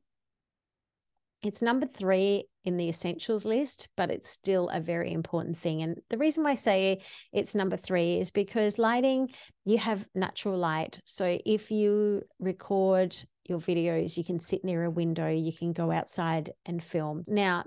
it's 1.41 1.62
number 1.62 1.86
three 1.86 2.45
in 2.65 2.78
the 2.78 2.89
essentials 2.89 3.45
list, 3.45 3.88
but 3.95 4.12
it's 4.12 4.30
still 4.30 4.69
a 4.69 4.82
very 4.82 5.12
important 5.13 5.58
thing. 5.58 5.82
And 5.82 5.99
the 6.10 6.17
reason 6.17 6.43
why 6.43 6.52
I 6.52 6.56
say 6.56 7.02
it's 7.32 7.56
number 7.56 7.78
three 7.78 8.19
is 8.19 8.32
because 8.32 8.78
lighting, 8.78 9.30
you 9.65 9.78
have 9.78 10.08
natural 10.13 10.58
light. 10.58 10.99
So 11.06 11.39
if 11.45 11.71
you 11.71 12.23
record 12.39 13.15
your 13.45 13.60
videos, 13.60 14.17
you 14.17 14.25
can 14.25 14.39
sit 14.39 14.65
near 14.65 14.84
a 14.84 14.91
window, 14.91 15.30
you 15.30 15.54
can 15.54 15.71
go 15.71 15.91
outside 15.91 16.52
and 16.65 16.84
film. 16.84 17.23
Now, 17.28 17.63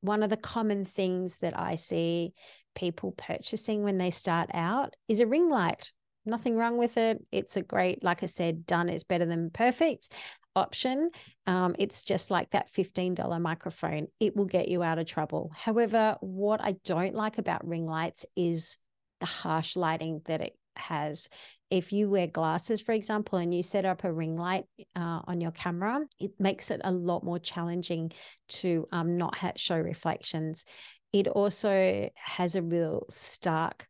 one 0.00 0.22
of 0.22 0.30
the 0.30 0.36
common 0.36 0.84
things 0.84 1.38
that 1.38 1.58
I 1.58 1.76
see 1.76 2.32
people 2.74 3.12
purchasing 3.12 3.82
when 3.82 3.98
they 3.98 4.10
start 4.10 4.50
out 4.52 4.94
is 5.08 5.20
a 5.20 5.26
ring 5.26 5.48
light. 5.48 5.92
Nothing 6.26 6.56
wrong 6.56 6.76
with 6.76 6.96
it. 6.96 7.24
It's 7.32 7.56
a 7.56 7.62
great, 7.62 8.04
like 8.04 8.22
I 8.22 8.26
said, 8.26 8.66
done 8.66 8.88
is 8.88 9.04
better 9.04 9.26
than 9.26 9.50
perfect 9.50 10.08
option. 10.56 11.10
Um, 11.46 11.74
it's 11.78 12.04
just 12.04 12.30
like 12.30 12.50
that 12.50 12.72
$15 12.72 13.40
microphone. 13.40 14.08
It 14.18 14.36
will 14.36 14.46
get 14.46 14.68
you 14.68 14.82
out 14.82 14.98
of 14.98 15.06
trouble. 15.06 15.52
However, 15.56 16.16
what 16.20 16.60
I 16.60 16.76
don't 16.84 17.14
like 17.14 17.38
about 17.38 17.66
ring 17.66 17.86
lights 17.86 18.24
is 18.36 18.78
the 19.20 19.26
harsh 19.26 19.76
lighting 19.76 20.22
that 20.26 20.40
it 20.40 20.56
has. 20.76 21.28
If 21.70 21.92
you 21.92 22.10
wear 22.10 22.26
glasses, 22.26 22.80
for 22.80 22.92
example, 22.92 23.38
and 23.38 23.54
you 23.54 23.62
set 23.62 23.84
up 23.84 24.02
a 24.02 24.12
ring 24.12 24.36
light 24.36 24.64
uh, 24.96 25.20
on 25.24 25.40
your 25.40 25.52
camera, 25.52 26.00
it 26.18 26.32
makes 26.38 26.70
it 26.70 26.80
a 26.82 26.90
lot 26.90 27.22
more 27.22 27.38
challenging 27.38 28.12
to 28.48 28.88
um, 28.90 29.16
not 29.16 29.36
show 29.56 29.78
reflections. 29.78 30.64
It 31.12 31.28
also 31.28 32.10
has 32.14 32.54
a 32.54 32.62
real 32.62 33.06
stark 33.10 33.86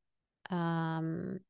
um, 0.50 1.40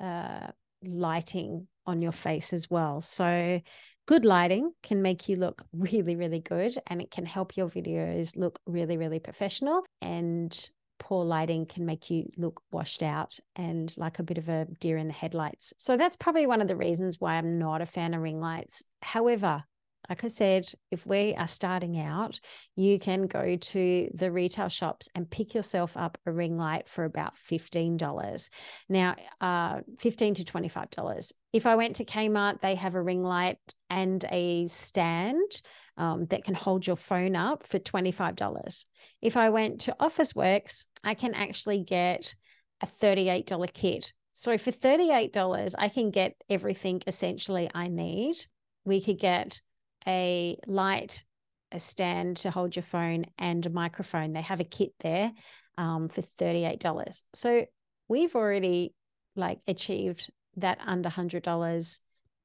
uh, 0.00 0.48
lighting 0.84 1.68
on 1.86 2.02
your 2.02 2.12
face 2.12 2.52
as 2.52 2.70
well. 2.70 3.00
So 3.00 3.60
good 4.06 4.24
lighting 4.24 4.72
can 4.82 5.02
make 5.02 5.28
you 5.28 5.36
look 5.36 5.64
really, 5.72 6.16
really 6.16 6.40
good 6.40 6.76
and 6.86 7.00
it 7.00 7.10
can 7.10 7.26
help 7.26 7.56
your 7.56 7.68
videos 7.68 8.36
look 8.36 8.60
really, 8.66 8.96
really 8.96 9.18
professional. 9.18 9.84
And 10.00 10.70
poor 10.98 11.24
lighting 11.24 11.66
can 11.66 11.84
make 11.84 12.10
you 12.10 12.30
look 12.36 12.62
washed 12.70 13.02
out 13.02 13.38
and 13.56 13.92
like 13.98 14.20
a 14.20 14.22
bit 14.22 14.38
of 14.38 14.48
a 14.48 14.66
deer 14.78 14.96
in 14.96 15.08
the 15.08 15.12
headlights. 15.12 15.72
So 15.76 15.96
that's 15.96 16.16
probably 16.16 16.46
one 16.46 16.60
of 16.60 16.68
the 16.68 16.76
reasons 16.76 17.20
why 17.20 17.34
I'm 17.34 17.58
not 17.58 17.82
a 17.82 17.86
fan 17.86 18.14
of 18.14 18.22
ring 18.22 18.40
lights. 18.40 18.84
However, 19.02 19.64
like 20.08 20.24
I 20.24 20.28
said, 20.28 20.66
if 20.90 21.06
we 21.06 21.34
are 21.36 21.46
starting 21.46 21.98
out, 21.98 22.40
you 22.74 22.98
can 22.98 23.26
go 23.26 23.56
to 23.56 24.10
the 24.14 24.32
retail 24.32 24.68
shops 24.68 25.08
and 25.14 25.30
pick 25.30 25.54
yourself 25.54 25.96
up 25.96 26.18
a 26.26 26.32
ring 26.32 26.58
light 26.58 26.88
for 26.88 27.04
about 27.04 27.34
$15. 27.36 28.48
Now, 28.88 29.14
uh, 29.40 29.80
15 29.98 30.34
to 30.34 30.44
$25. 30.44 31.32
If 31.52 31.66
I 31.66 31.76
went 31.76 31.96
to 31.96 32.04
Kmart, 32.04 32.60
they 32.60 32.74
have 32.74 32.94
a 32.94 33.02
ring 33.02 33.22
light 33.22 33.58
and 33.90 34.24
a 34.30 34.66
stand 34.68 35.50
um, 35.96 36.26
that 36.26 36.44
can 36.44 36.54
hold 36.54 36.86
your 36.86 36.96
phone 36.96 37.36
up 37.36 37.62
for 37.62 37.78
$25. 37.78 38.84
If 39.20 39.36
I 39.36 39.50
went 39.50 39.82
to 39.82 39.96
Officeworks, 40.00 40.86
I 41.04 41.14
can 41.14 41.34
actually 41.34 41.84
get 41.84 42.34
a 42.80 42.86
$38 42.86 43.72
kit. 43.72 44.12
So 44.32 44.56
for 44.58 44.72
$38, 44.72 45.74
I 45.78 45.88
can 45.88 46.10
get 46.10 46.34
everything 46.48 47.02
essentially 47.06 47.70
I 47.74 47.88
need. 47.88 48.36
We 48.84 49.00
could 49.00 49.18
get 49.18 49.60
a 50.06 50.58
light, 50.66 51.24
a 51.70 51.78
stand 51.78 52.38
to 52.38 52.50
hold 52.50 52.76
your 52.76 52.82
phone, 52.82 53.26
and 53.38 53.64
a 53.64 53.70
microphone. 53.70 54.32
They 54.32 54.42
have 54.42 54.60
a 54.60 54.64
kit 54.64 54.92
there 55.00 55.32
um, 55.78 56.08
for 56.08 56.22
$38. 56.22 57.22
So 57.34 57.66
we've 58.08 58.34
already 58.34 58.94
like 59.36 59.60
achieved 59.66 60.30
that 60.56 60.78
under 60.84 61.08
$100 61.08 62.00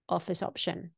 office 0.09 0.43
option. 0.43 0.91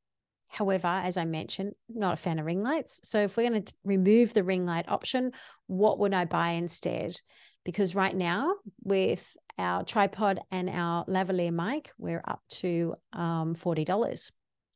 However, 0.47 0.87
as 0.87 1.15
I 1.15 1.25
mentioned, 1.25 1.73
not 1.87 2.13
a 2.13 2.17
fan 2.17 2.39
of 2.39 2.45
ring 2.45 2.63
lights. 2.63 3.01
So 3.03 3.21
if 3.21 3.37
we're 3.37 3.49
going 3.49 3.63
to 3.63 3.73
remove 3.83 4.33
the 4.33 4.43
ring 4.43 4.65
light 4.65 4.89
option, 4.89 5.31
what 5.67 5.99
would 5.99 6.13
I 6.13 6.25
buy 6.25 6.51
instead? 6.51 7.19
Because 7.63 7.93
right 7.93 8.15
now, 8.15 8.55
with 8.83 9.35
our 9.59 9.83
tripod 9.83 10.39
and 10.49 10.69
our 10.69 11.05
lavalier 11.05 11.53
mic, 11.53 11.91
we're 11.99 12.23
up 12.25 12.41
to 12.49 12.95
um, 13.13 13.53
$40 13.53 14.31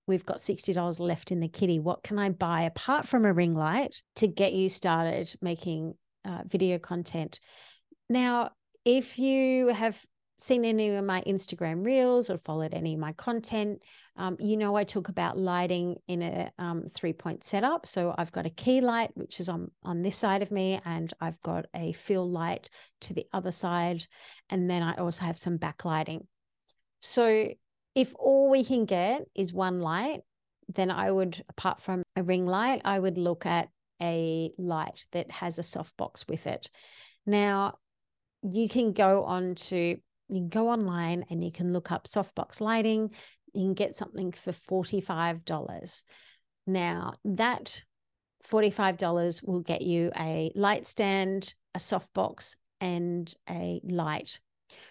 we've 0.07 0.25
got 0.25 0.37
$60 0.37 0.99
left 0.99 1.31
in 1.31 1.39
the 1.39 1.47
kitty. 1.47 1.79
What 1.79 2.03
can 2.03 2.19
I 2.19 2.29
buy 2.29 2.61
apart 2.61 3.07
from 3.07 3.25
a 3.25 3.33
ring 3.33 3.53
light 3.53 4.01
to 4.17 4.27
get 4.27 4.53
you 4.53 4.69
started 4.69 5.33
making 5.41 5.95
uh, 6.25 6.41
video 6.45 6.77
content? 6.77 7.39
Now, 8.09 8.51
if 8.85 9.17
you 9.17 9.69
have 9.69 10.03
seen 10.37 10.65
any 10.65 10.89
of 10.89 11.05
my 11.05 11.21
Instagram 11.21 11.85
reels 11.85 12.29
or 12.29 12.37
followed 12.37 12.73
any 12.73 12.95
of 12.95 12.99
my 12.99 13.13
content, 13.13 13.81
um, 14.17 14.35
you 14.39 14.57
know 14.57 14.75
I 14.75 14.83
talk 14.83 15.07
about 15.07 15.37
lighting 15.37 15.97
in 16.07 16.21
a 16.21 16.51
um, 16.57 16.87
three 16.93 17.13
point 17.13 17.43
setup. 17.43 17.85
So 17.85 18.13
I've 18.17 18.31
got 18.31 18.45
a 18.45 18.49
key 18.49 18.81
light, 18.81 19.11
which 19.13 19.39
is 19.39 19.47
on, 19.47 19.71
on 19.83 20.01
this 20.01 20.17
side 20.17 20.41
of 20.41 20.51
me, 20.51 20.81
and 20.83 21.13
I've 21.21 21.41
got 21.41 21.65
a 21.73 21.93
fill 21.93 22.29
light 22.29 22.69
to 23.01 23.13
the 23.13 23.25
other 23.31 23.51
side. 23.51 24.05
And 24.49 24.69
then 24.69 24.83
I 24.83 24.95
also 24.95 25.23
have 25.23 25.39
some 25.39 25.57
backlighting. 25.57 26.25
So 26.99 27.49
if 27.95 28.13
all 28.17 28.49
we 28.49 28.63
can 28.63 28.85
get 28.85 29.25
is 29.35 29.53
one 29.53 29.81
light, 29.81 30.21
then 30.73 30.89
I 30.89 31.11
would, 31.11 31.43
apart 31.49 31.81
from 31.81 32.03
a 32.15 32.23
ring 32.23 32.45
light, 32.45 32.81
I 32.85 32.99
would 32.99 33.17
look 33.17 33.45
at 33.45 33.69
a 34.01 34.51
light 34.57 35.05
that 35.11 35.31
has 35.31 35.59
a 35.59 35.63
softbox 35.63 36.27
with 36.27 36.47
it. 36.47 36.69
Now, 37.25 37.77
you 38.41 38.67
can 38.67 38.93
go 38.93 39.23
on 39.23 39.55
to, 39.55 39.77
you 39.77 39.99
can 40.29 40.49
go 40.49 40.69
online 40.69 41.25
and 41.29 41.43
you 41.43 41.51
can 41.51 41.73
look 41.73 41.91
up 41.91 42.05
softbox 42.05 42.59
lighting. 42.59 43.11
You 43.53 43.61
can 43.61 43.73
get 43.73 43.95
something 43.95 44.31
for 44.31 44.51
$45. 44.51 46.03
Now, 46.65 47.13
that 47.23 47.83
$45 48.49 49.47
will 49.47 49.61
get 49.61 49.81
you 49.81 50.11
a 50.17 50.51
light 50.55 50.85
stand, 50.85 51.53
a 51.75 51.79
softbox, 51.79 52.55
and 52.81 53.33
a 53.49 53.79
light. 53.83 54.39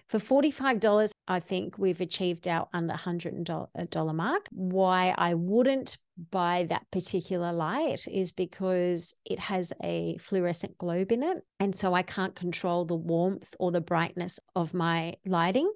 For 0.09 0.19
$45, 0.19 1.13
I 1.29 1.41
think 1.41 1.79
we've 1.79 2.01
achieved 2.01 2.47
our 2.49 2.69
under 2.73 2.95
$100 2.95 3.69
uh, 3.75 4.13
mark. 4.13 4.47
Why 4.51 5.15
I 5.17 5.35
wouldn't 5.35 5.97
buy 6.31 6.67
that 6.69 6.91
particular 6.91 7.53
light 7.53 8.07
is 8.07 8.33
because 8.33 9.15
it 9.25 9.39
has 9.39 9.73
a 9.83 10.17
fluorescent 10.19 10.79
globe 10.79 11.13
in 11.13 11.23
it. 11.23 11.45
And 11.59 11.75
so 11.75 11.95
I 11.95 12.03
can't 12.03 12.35
control 12.35 12.85
the 12.85 12.97
warmth 12.97 13.55
or 13.59 13.73
the 13.73 13.81
brightness 13.81 14.39
of 14.55 14.75
my 14.75 15.15
lighting. 15.25 15.73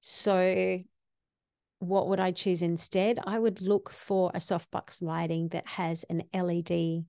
So, 0.00 0.80
what 1.80 2.08
would 2.08 2.20
I 2.20 2.32
choose 2.32 2.62
instead? 2.62 3.18
I 3.24 3.38
would 3.38 3.60
look 3.60 3.90
for 3.90 4.30
a 4.34 4.38
softbox 4.38 5.02
lighting 5.02 5.48
that 5.48 5.66
has 5.68 6.04
an 6.10 6.24
LED 6.34 7.04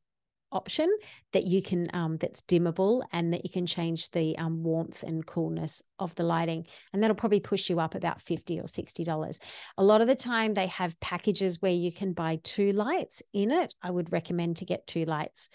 option 0.52 0.90
that 1.34 1.46
you 1.46 1.62
can 1.62 1.88
um, 1.94 2.18
that's 2.18 2.42
dimmable 2.42 3.04
and 3.12 3.34
that 3.34 3.44
you 3.44 3.50
can 3.50 3.66
change 3.66 4.12
the 4.12 4.38
um, 4.38 4.64
warmth 4.64 5.04
and 5.04 5.26
coolness 5.26 5.82
of 6.00 6.14
the 6.16 6.24
lighting 6.24 6.66
and 6.94 7.02
that'll 7.02 7.16
probably 7.16 7.40
push 7.40 7.70
you 7.70 7.80
up 7.80 7.96
about 7.96 8.22
50 8.22 8.60
or 8.60 8.68
60 8.68 9.04
dollars. 9.04 9.40
A 9.78 9.84
lot 9.84 10.02
of 10.02 10.08
the 10.08 10.16
time 10.16 10.54
they 10.54 10.68
have 10.68 11.00
packages 11.00 11.62
where 11.62 11.72
you 11.72 11.92
can 11.92 12.14
buy 12.14 12.40
two 12.44 12.72
lights 12.72 13.22
in 13.34 13.52
it. 13.52 13.74
I 13.82 13.92
would 13.92 14.12
recommend 14.12 14.58
to 14.58 14.66
get 14.66 14.88
two 14.88 15.06
lights 15.06 15.50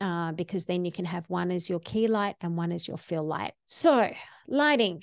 uh, 0.00 0.32
because 0.32 0.66
then 0.66 0.84
you 0.84 0.92
can 0.92 1.04
have 1.04 1.28
one 1.28 1.50
as 1.50 1.68
your 1.68 1.80
key 1.80 2.06
light 2.06 2.36
and 2.40 2.56
one 2.56 2.72
as 2.72 2.88
your 2.88 2.96
fill 2.96 3.26
light. 3.26 3.52
So 3.66 4.12
lighting. 4.48 5.02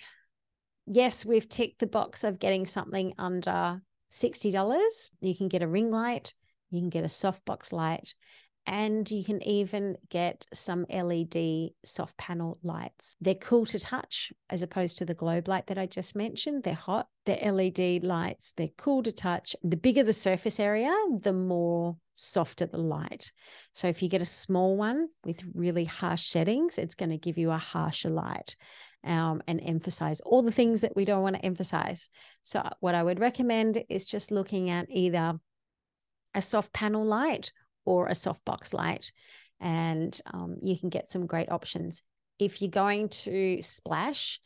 Yes 0.85 1.25
we've 1.25 1.49
ticked 1.49 1.79
the 1.79 1.87
box 1.87 2.23
of 2.23 2.39
getting 2.39 2.65
something 2.65 3.13
under 3.17 3.81
$60 4.11 5.09
you 5.21 5.35
can 5.35 5.47
get 5.47 5.61
a 5.61 5.67
ring 5.67 5.91
light 5.91 6.33
you 6.69 6.81
can 6.81 6.89
get 6.89 7.03
a 7.03 7.07
softbox 7.07 7.73
light 7.73 8.13
and 8.67 9.09
you 9.09 9.23
can 9.23 9.41
even 9.47 9.95
get 10.09 10.45
some 10.53 10.85
LED 10.89 11.69
soft 11.85 12.17
panel 12.17 12.59
lights. 12.61 13.15
They're 13.21 13.33
cool 13.33 13.65
to 13.67 13.79
touch 13.79 14.33
as 14.49 14.61
opposed 14.61 14.97
to 14.97 15.05
the 15.05 15.13
globe 15.13 15.47
light 15.47 15.67
that 15.67 15.77
I 15.77 15.85
just 15.85 16.17
mentioned. 16.17 16.63
They're 16.63 16.73
hot. 16.73 17.07
They're 17.25 17.51
LED 17.51 18.03
lights. 18.03 18.51
They're 18.51 18.67
cool 18.77 19.03
to 19.03 19.11
touch. 19.11 19.55
The 19.63 19.77
bigger 19.77 20.03
the 20.03 20.11
surface 20.11 20.59
area, 20.59 20.93
the 21.23 21.31
more 21.31 21.95
softer 22.13 22.65
the 22.65 22.77
light. 22.77 23.31
So 23.73 23.87
if 23.87 24.03
you 24.03 24.09
get 24.09 24.21
a 24.21 24.25
small 24.25 24.75
one 24.75 25.07
with 25.23 25.43
really 25.53 25.85
harsh 25.85 26.23
settings, 26.23 26.77
it's 26.77 26.95
going 26.95 27.11
to 27.11 27.17
give 27.17 27.37
you 27.37 27.51
a 27.51 27.57
harsher 27.57 28.09
light. 28.09 28.57
Um, 29.03 29.41
and 29.47 29.61
emphasize 29.63 30.19
all 30.21 30.41
the 30.41 30.51
things 30.51 30.81
that 30.81 30.95
we 30.95 31.05
don't 31.05 31.21
want 31.21 31.37
to 31.37 31.45
emphasize. 31.45 32.09
So, 32.43 32.67
what 32.81 32.95
I 32.95 33.03
would 33.03 33.19
recommend 33.19 33.81
is 33.87 34.05
just 34.05 34.31
looking 34.31 34.69
at 34.69 34.87
either 34.89 35.39
a 36.33 36.41
soft 36.41 36.73
panel 36.73 37.05
light 37.05 37.53
or 37.87 38.07
a 38.07 38.11
softbox 38.11 38.73
light, 38.73 39.11
and 39.61 40.19
um, 40.33 40.57
you 40.61 40.77
can 40.77 40.89
get 40.89 41.09
some 41.09 41.25
great 41.25 41.49
options. 41.49 42.03
If 42.37 42.61
you're 42.61 42.69
going 42.69 43.09
to 43.09 43.61
splash, 43.61 44.39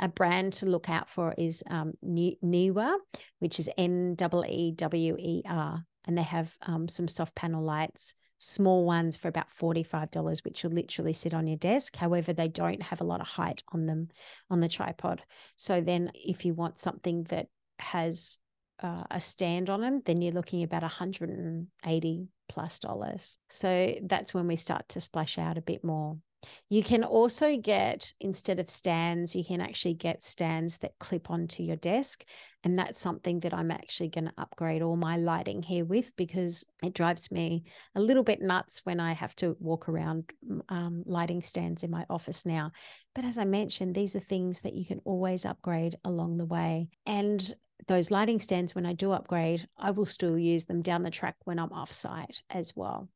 a 0.00 0.08
brand 0.08 0.54
to 0.54 0.66
look 0.66 0.88
out 0.88 1.08
for 1.10 1.34
is 1.36 1.62
um, 1.68 1.92
Neewer, 2.02 2.96
which 3.38 3.60
is 3.60 3.70
N 3.76 4.16
E 4.48 4.72
W 4.72 5.16
E 5.18 5.42
R, 5.46 5.84
and 6.06 6.18
they 6.18 6.22
have 6.22 6.56
um, 6.62 6.88
some 6.88 7.06
soft 7.06 7.36
panel 7.36 7.62
lights, 7.62 8.14
small 8.38 8.84
ones 8.84 9.16
for 9.16 9.28
about 9.28 9.50
$45, 9.50 10.44
which 10.44 10.64
will 10.64 10.72
literally 10.72 11.12
sit 11.12 11.34
on 11.34 11.46
your 11.46 11.58
desk. 11.58 11.94
However, 11.96 12.32
they 12.32 12.48
don't 12.48 12.82
have 12.82 13.00
a 13.00 13.04
lot 13.04 13.20
of 13.20 13.28
height 13.28 13.62
on 13.72 13.86
them 13.86 14.08
on 14.50 14.60
the 14.60 14.68
tripod. 14.68 15.22
So 15.56 15.80
then, 15.80 16.10
if 16.14 16.44
you 16.44 16.54
want 16.54 16.80
something 16.80 17.24
that 17.24 17.46
has 17.78 18.38
uh, 18.82 19.04
a 19.10 19.20
stand 19.20 19.70
on 19.70 19.80
them, 19.82 20.02
then 20.04 20.20
you're 20.20 20.32
looking 20.32 20.62
about 20.62 20.82
180 20.82 22.28
plus 22.52 22.78
dollars. 22.78 23.38
So 23.48 23.94
that's 24.02 24.34
when 24.34 24.46
we 24.46 24.56
start 24.56 24.90
to 24.90 25.00
splash 25.00 25.38
out 25.38 25.56
a 25.56 25.62
bit 25.62 25.82
more. 25.82 26.18
You 26.68 26.82
can 26.82 27.04
also 27.04 27.56
get, 27.56 28.12
instead 28.20 28.58
of 28.58 28.68
stands, 28.68 29.34
you 29.36 29.44
can 29.44 29.60
actually 29.60 29.94
get 29.94 30.24
stands 30.24 30.78
that 30.78 30.98
clip 30.98 31.30
onto 31.30 31.62
your 31.62 31.76
desk. 31.76 32.24
And 32.64 32.76
that's 32.76 32.98
something 32.98 33.40
that 33.40 33.54
I'm 33.54 33.70
actually 33.70 34.08
going 34.08 34.24
to 34.24 34.34
upgrade 34.36 34.82
all 34.82 34.96
my 34.96 35.16
lighting 35.16 35.62
here 35.62 35.84
with 35.84 36.14
because 36.16 36.64
it 36.82 36.94
drives 36.94 37.30
me 37.30 37.62
a 37.94 38.00
little 38.00 38.24
bit 38.24 38.42
nuts 38.42 38.80
when 38.84 38.98
I 38.98 39.12
have 39.12 39.36
to 39.36 39.56
walk 39.60 39.88
around 39.88 40.32
um, 40.68 41.04
lighting 41.06 41.42
stands 41.42 41.84
in 41.84 41.90
my 41.92 42.06
office 42.10 42.44
now. 42.44 42.72
But 43.14 43.24
as 43.24 43.38
I 43.38 43.44
mentioned, 43.44 43.94
these 43.94 44.16
are 44.16 44.20
things 44.20 44.62
that 44.62 44.74
you 44.74 44.84
can 44.84 45.00
always 45.04 45.44
upgrade 45.44 45.96
along 46.04 46.38
the 46.38 46.44
way. 46.44 46.88
And 47.06 47.54
those 47.88 48.10
lighting 48.10 48.40
stands, 48.40 48.74
when 48.74 48.86
I 48.86 48.92
do 48.92 49.12
upgrade, 49.12 49.66
I 49.76 49.90
will 49.90 50.06
still 50.06 50.38
use 50.38 50.66
them 50.66 50.82
down 50.82 51.02
the 51.02 51.10
track 51.10 51.36
when 51.44 51.58
I'm 51.58 51.72
off 51.72 51.92
site 51.92 52.42
as 52.50 52.74
well. 52.76 53.08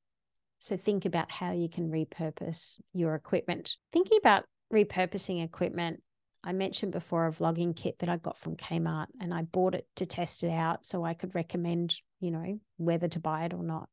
So 0.58 0.76
think 0.76 1.04
about 1.04 1.30
how 1.30 1.52
you 1.52 1.68
can 1.68 1.90
repurpose 1.90 2.80
your 2.92 3.14
equipment. 3.14 3.76
Thinking 3.92 4.18
about 4.18 4.44
repurposing 4.72 5.44
equipment, 5.44 6.02
I 6.42 6.52
mentioned 6.52 6.92
before 6.92 7.26
a 7.26 7.32
vlogging 7.32 7.76
kit 7.76 7.98
that 7.98 8.08
I 8.08 8.16
got 8.16 8.38
from 8.38 8.56
Kmart 8.56 9.06
and 9.20 9.34
I 9.34 9.42
bought 9.42 9.74
it 9.74 9.86
to 9.96 10.06
test 10.06 10.44
it 10.44 10.50
out 10.50 10.84
so 10.84 11.04
I 11.04 11.14
could 11.14 11.34
recommend, 11.34 11.96
you 12.20 12.30
know, 12.30 12.60
whether 12.76 13.08
to 13.08 13.20
buy 13.20 13.44
it 13.44 13.52
or 13.52 13.62
not. 13.62 13.88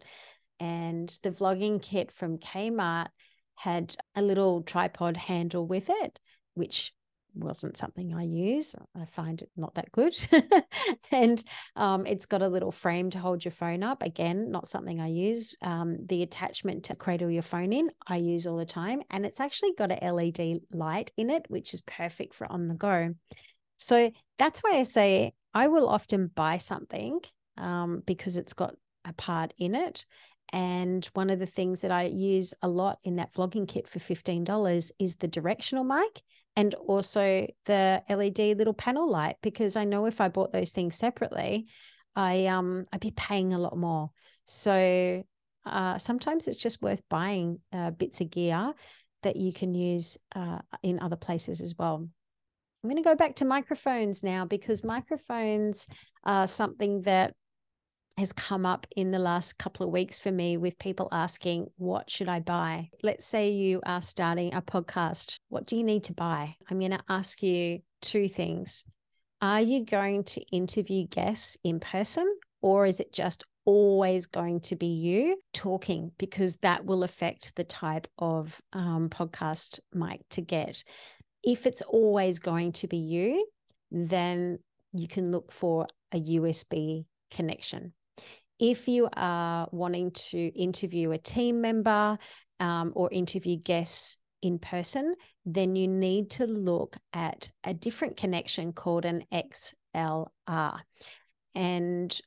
And 0.60 1.10
the 1.24 1.32
vlogging 1.32 1.82
kit 1.82 2.12
from 2.12 2.38
Kmart 2.38 3.08
had 3.56 3.96
a 4.16 4.22
little 4.22 4.62
tripod 4.62 5.18
handle 5.18 5.66
with 5.66 5.90
it, 5.90 6.20
which 6.54 6.94
wasn't 7.36 7.78
something 7.78 8.14
I 8.14 8.24
use. 8.24 8.76
I 8.96 9.06
find 9.06 9.42
it 9.42 9.50
not 9.56 9.76
that 9.76 9.92
good. 9.92 10.16
and 11.12 11.44
um, 11.76 12.06
it's 12.06 12.26
got 12.26 12.42
a 12.42 12.48
little 12.48 12.72
frame 12.72 13.10
to 13.12 13.20
hold 13.20 13.46
your 13.46 13.52
phone 13.52 13.84
up. 13.84 14.04
Again, 14.04 14.52
not 14.52 14.68
something 14.68 15.00
I 15.00 15.08
use. 15.08 15.56
Um, 15.62 15.98
the 16.06 16.24
attachment 16.24 16.86
to 16.86 16.96
cradle 16.96 17.30
your 17.30 17.42
phone 17.42 17.74
in, 17.74 17.90
I 18.08 18.18
use 18.18 18.46
all 18.46 18.58
the 18.58 18.66
time. 18.66 19.02
And 19.10 19.26
it's 19.26 19.40
actually 19.40 19.74
got 19.78 19.92
a 19.92 20.12
LED 20.12 20.62
light 20.72 21.12
in 21.18 21.30
it, 21.30 21.46
which 21.50 21.74
is 21.74 21.82
perfect 21.82 22.34
for 22.34 22.52
on 22.52 22.68
the 22.68 22.76
go. 22.76 23.14
So 23.78 24.12
that's 24.38 24.62
why 24.62 24.78
I 24.78 24.84
say 24.84 25.34
I 25.54 25.68
will 25.68 25.90
often 25.90 26.28
buy 26.34 26.58
something 26.58 27.20
um, 27.58 28.02
because 28.06 28.38
it's 28.38 28.54
got 28.54 28.76
a 29.06 29.14
part 29.14 29.54
in 29.58 29.76
it. 29.76 30.06
And 30.52 31.06
one 31.14 31.30
of 31.30 31.40
the 31.40 31.46
things 31.46 31.82
that 31.82 31.92
I 31.92 32.04
use 32.04 32.54
a 32.62 32.68
lot 32.68 33.00
in 33.04 33.16
that 33.16 33.34
vlogging 33.34 33.68
kit 33.68 33.88
for 33.88 34.00
$15 34.00 34.92
is 35.00 35.16
the 35.16 35.28
directional 35.28 35.84
mic 35.84 36.22
and 36.56 36.74
also 36.76 37.48
the 37.66 38.04
LED 38.08 38.56
little 38.56 38.74
panel 38.74 39.10
light 39.10 39.38
because 39.42 39.76
I 39.76 39.86
know 39.86 40.06
if 40.06 40.22
I 40.22 40.28
bought 40.28 40.52
those 40.54 40.72
things 40.72 40.96
separately, 40.96 41.68
I 42.16 42.46
um 42.46 42.86
I'd 42.92 43.00
be 43.00 43.12
paying 43.12 43.54
a 43.54 43.60
lot 43.60 43.78
more. 43.78 44.12
So 44.46 45.24
uh, 45.66 45.98
sometimes 45.98 46.48
it's 46.48 46.58
just 46.58 46.82
worth 46.82 47.02
buying 47.10 47.60
uh, 47.72 47.92
bits 47.92 48.22
of 48.22 48.30
gear 48.30 48.74
that 49.24 49.38
you 49.38 49.54
can 49.54 49.74
use 49.74 50.18
uh, 50.36 50.60
in 50.82 51.00
other 51.00 51.16
places 51.16 51.62
as 51.62 51.76
well. 51.78 52.08
I'm 52.84 52.90
going 52.90 53.02
to 53.02 53.10
go 53.10 53.16
back 53.16 53.36
to 53.36 53.46
microphones 53.46 54.24
now 54.24 54.44
because 54.44 54.84
microphones 54.84 55.88
are 56.26 56.48
something 56.48 57.04
that 57.04 57.34
has 58.18 58.32
come 58.32 58.66
up 58.66 58.86
in 58.96 59.12
the 59.12 59.20
last 59.20 59.58
couple 59.58 59.86
of 59.86 59.92
weeks 59.92 60.20
for 60.20 60.32
me 60.32 60.58
with 60.58 60.78
people 60.78 61.08
asking, 61.12 61.68
What 61.78 62.10
should 62.10 62.30
I 62.30 62.40
buy? 62.40 62.90
Let's 63.02 63.26
say 63.26 63.50
you 63.50 63.82
are 63.86 64.02
starting 64.02 64.54
a 64.54 64.62
podcast. 64.62 65.38
What 65.50 65.66
do 65.66 65.76
you 65.76 65.84
need 65.84 66.04
to 66.06 66.14
buy? 66.14 66.56
I'm 66.70 66.80
going 66.80 66.92
to 66.92 67.04
ask 67.10 67.42
you 67.42 67.80
two 68.02 68.28
things. 68.28 68.84
Are 69.42 69.62
you 69.62 69.84
going 69.84 70.24
to 70.26 70.42
interview 70.52 71.08
guests 71.08 71.58
in 71.64 71.80
person, 71.80 72.32
or 72.62 72.86
is 72.86 73.00
it 73.00 73.12
just 73.12 73.44
always 73.66 74.26
going 74.26 74.60
to 74.62 74.76
be 74.76 74.88
you 74.88 75.38
talking? 75.54 76.12
Because 76.18 76.58
that 76.58 76.86
will 76.86 77.04
affect 77.04 77.56
the 77.56 77.64
type 77.64 78.08
of 78.20 78.62
um, 78.74 79.10
podcast 79.10 79.80
mic 79.94 80.22
to 80.30 80.42
get. 80.42 80.84
If 81.44 81.66
it's 81.66 81.82
always 81.82 82.40
going 82.40 82.74
to 82.74 82.88
be 82.88 82.98
you, 82.98 83.48
then 83.92 84.60
you 84.94 85.08
can 85.08 85.32
look 85.32 85.52
for 85.52 85.88
a 86.14 86.22
USB 86.22 87.06
connection 87.32 87.94
if 88.60 88.88
you 88.88 89.10
are 89.14 89.68
wanting 89.72 90.12
to 90.12 90.38
interview 90.38 91.12
a 91.12 91.18
team 91.18 91.62
member 91.62 92.18
um, 92.60 92.92
or 92.96 93.10
interview 93.12 93.58
guests 93.58 94.18
in 94.42 94.60
person, 94.60 95.16
then 95.46 95.76
you 95.76 95.88
need 95.88 96.30
to 96.32 96.46
look 96.46 96.98
at 97.14 97.50
a 97.64 97.74
different 97.74 98.18
connection 98.18 98.74
called 98.74 99.06
an 99.06 99.24
XLR. 99.34 100.80
And 101.56 102.22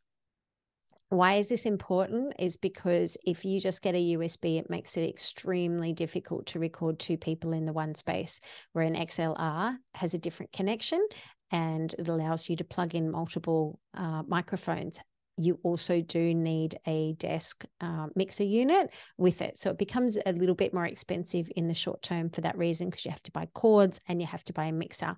why 1.09 1.35
is 1.35 1.49
this 1.49 1.67
important? 1.67 2.35
Is 2.39 2.57
because 2.57 3.17
if 3.25 3.45
you 3.45 3.61
just 3.61 3.83
get 3.83 3.95
a 3.95 4.17
USB, 4.17 4.59
it 4.59 4.69
makes 4.69 4.97
it 4.97 5.09
extremely 5.09 5.93
difficult 5.93 6.47
to 6.47 6.59
record 6.59 6.99
two 6.99 7.17
people 7.17 7.53
in 7.53 7.65
the 7.65 7.73
one 7.73 7.95
space, 7.95 8.41
where 8.73 8.85
an 8.85 8.97
XLR 8.97 9.77
has 9.95 10.15
a 10.15 10.19
different 10.19 10.53
connection 10.53 11.07
and 11.53 11.95
it 11.97 12.09
allows 12.09 12.49
you 12.49 12.57
to 12.57 12.65
plug 12.65 12.95
in 12.95 13.11
multiple 13.11 13.79
uh, 13.95 14.23
microphones 14.27 14.99
you 15.37 15.59
also 15.62 16.01
do 16.01 16.35
need 16.35 16.79
a 16.87 17.14
desk 17.14 17.64
uh, 17.81 18.07
mixer 18.14 18.44
unit 18.44 18.90
with 19.18 19.42
it. 19.42 19.59
So 19.59 19.70
it 19.70 19.79
becomes 19.79 20.18
a 20.25 20.33
little 20.33 20.55
bit 20.55 20.72
more 20.72 20.87
expensive 20.87 21.49
in 21.57 21.68
the 21.68 21.75
short 21.75 22.03
term 22.03 22.31
for 22.31 22.40
that 22.42 22.57
reason, 22.57 22.88
because 22.88 23.05
you 23.05 23.11
have 23.11 23.22
to 23.25 23.33
buy 23.33 23.46
cords 23.55 24.01
and 24.09 24.20
you 24.20 24.27
have 24.27 24.44
to 24.44 24.53
buy 24.53 24.66
a 24.66 24.72
mixer. 24.72 25.16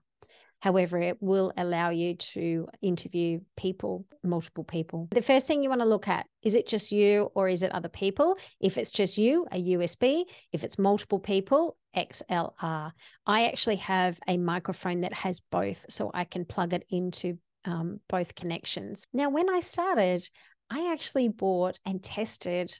However, 0.60 0.98
it 0.98 1.22
will 1.22 1.52
allow 1.56 1.90
you 1.90 2.14
to 2.14 2.68
interview 2.82 3.40
people, 3.56 4.06
multiple 4.24 4.64
people. 4.64 5.06
The 5.12 5.22
first 5.22 5.46
thing 5.46 5.62
you 5.62 5.68
want 5.68 5.82
to 5.82 5.86
look 5.86 6.08
at 6.08 6.26
is 6.42 6.56
it 6.56 6.66
just 6.66 6.90
you 6.90 7.30
or 7.34 7.48
is 7.48 7.62
it 7.62 7.70
other 7.72 7.88
people? 7.88 8.36
If 8.60 8.76
it's 8.76 8.90
just 8.90 9.18
you, 9.18 9.46
a 9.52 9.62
USB. 9.76 10.24
If 10.52 10.64
it's 10.64 10.78
multiple 10.78 11.20
people, 11.20 11.76
XLR. 11.94 12.92
I 13.26 13.46
actually 13.46 13.76
have 13.76 14.18
a 14.26 14.36
microphone 14.36 15.02
that 15.02 15.12
has 15.12 15.40
both, 15.40 15.86
so 15.88 16.10
I 16.12 16.24
can 16.24 16.44
plug 16.44 16.72
it 16.72 16.84
into 16.90 17.38
um, 17.68 18.00
both 18.08 18.34
connections. 18.34 19.06
Now, 19.12 19.28
when 19.28 19.50
I 19.50 19.60
started, 19.60 20.28
I 20.70 20.90
actually 20.90 21.28
bought 21.28 21.78
and 21.84 22.02
tested 22.02 22.74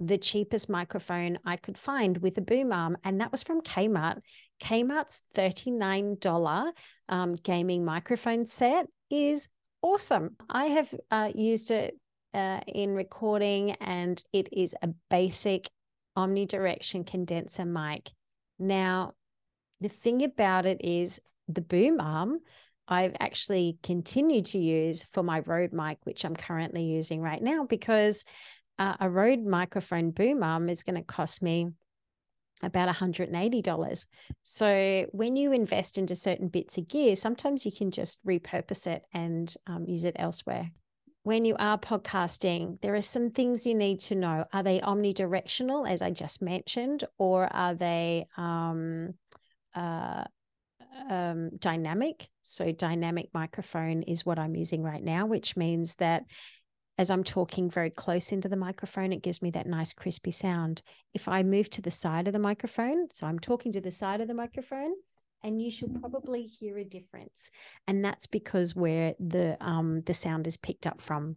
the 0.00 0.16
cheapest 0.16 0.70
microphone 0.70 1.38
I 1.44 1.56
could 1.56 1.76
find 1.76 2.18
with 2.18 2.38
a 2.38 2.40
boom 2.40 2.72
arm, 2.72 2.96
and 3.04 3.20
that 3.20 3.30
was 3.30 3.42
from 3.42 3.60
Kmart. 3.60 4.20
Kmart's 4.62 5.22
$39 5.34 6.72
um, 7.10 7.34
gaming 7.36 7.84
microphone 7.84 8.46
set 8.46 8.86
is 9.10 9.48
awesome. 9.82 10.36
I 10.48 10.66
have 10.66 10.94
uh, 11.10 11.30
used 11.34 11.70
it 11.70 11.98
uh, 12.32 12.60
in 12.66 12.94
recording, 12.94 13.72
and 13.72 14.22
it 14.32 14.48
is 14.52 14.74
a 14.80 14.88
basic 15.10 15.68
omnidirection 16.16 17.06
condenser 17.06 17.66
mic. 17.66 18.10
Now, 18.58 19.12
the 19.82 19.90
thing 19.90 20.22
about 20.22 20.64
it 20.64 20.80
is 20.82 21.20
the 21.46 21.60
boom 21.60 22.00
arm. 22.00 22.38
I've 22.90 23.14
actually 23.20 23.78
continued 23.82 24.46
to 24.46 24.58
use 24.58 25.04
for 25.12 25.22
my 25.22 25.40
Rode 25.40 25.72
mic, 25.72 25.98
which 26.02 26.24
I'm 26.24 26.34
currently 26.34 26.82
using 26.82 27.22
right 27.22 27.40
now, 27.40 27.64
because 27.64 28.24
uh, 28.78 28.96
a 28.98 29.08
Rode 29.08 29.44
microphone 29.44 30.10
boom 30.10 30.42
arm 30.42 30.68
is 30.68 30.82
going 30.82 30.96
to 30.96 31.02
cost 31.02 31.40
me 31.42 31.68
about 32.62 32.94
$180. 32.94 34.06
So 34.44 35.06
when 35.12 35.36
you 35.36 35.52
invest 35.52 35.98
into 35.98 36.16
certain 36.16 36.48
bits 36.48 36.76
of 36.76 36.88
gear, 36.88 37.16
sometimes 37.16 37.64
you 37.64 37.72
can 37.72 37.90
just 37.90 38.24
repurpose 38.26 38.86
it 38.86 39.04
and 39.14 39.54
um, 39.66 39.86
use 39.86 40.04
it 40.04 40.16
elsewhere. 40.18 40.70
When 41.22 41.44
you 41.44 41.54
are 41.58 41.78
podcasting, 41.78 42.80
there 42.80 42.94
are 42.94 43.02
some 43.02 43.30
things 43.30 43.66
you 43.66 43.74
need 43.74 44.00
to 44.00 44.14
know. 44.14 44.46
Are 44.52 44.62
they 44.62 44.80
omnidirectional, 44.80 45.88
as 45.88 46.02
I 46.02 46.10
just 46.10 46.42
mentioned, 46.42 47.04
or 47.18 47.44
are 47.54 47.74
they 47.74 48.26
um, 48.36 49.14
uh, 49.74 50.24
um, 51.08 51.50
dynamic? 51.58 52.28
So, 52.42 52.72
dynamic 52.72 53.28
microphone 53.32 54.02
is 54.02 54.26
what 54.26 54.38
I'm 54.38 54.56
using 54.56 54.82
right 54.82 55.02
now, 55.02 55.26
which 55.26 55.56
means 55.56 55.96
that 55.96 56.24
as 57.00 57.10
I'm 57.10 57.24
talking 57.24 57.70
very 57.70 57.88
close 57.88 58.30
into 58.30 58.48
the 58.48 58.56
microphone, 58.56 59.10
it 59.10 59.22
gives 59.22 59.40
me 59.40 59.50
that 59.52 59.66
nice 59.66 59.94
crispy 59.94 60.30
sound. 60.30 60.82
If 61.14 61.28
I 61.28 61.42
move 61.42 61.70
to 61.70 61.80
the 61.80 61.90
side 61.90 62.26
of 62.26 62.34
the 62.34 62.38
microphone, 62.38 63.08
so 63.10 63.26
I'm 63.26 63.38
talking 63.38 63.72
to 63.72 63.80
the 63.80 63.90
side 63.90 64.20
of 64.20 64.28
the 64.28 64.34
microphone, 64.34 64.92
and 65.42 65.62
you 65.62 65.70
should 65.70 65.98
probably 65.98 66.42
hear 66.42 66.76
a 66.76 66.84
difference, 66.84 67.50
and 67.86 68.04
that's 68.04 68.26
because 68.26 68.76
where 68.76 69.14
the 69.18 69.56
um, 69.60 70.02
the 70.02 70.12
sound 70.12 70.46
is 70.46 70.58
picked 70.58 70.86
up 70.86 71.00
from. 71.00 71.36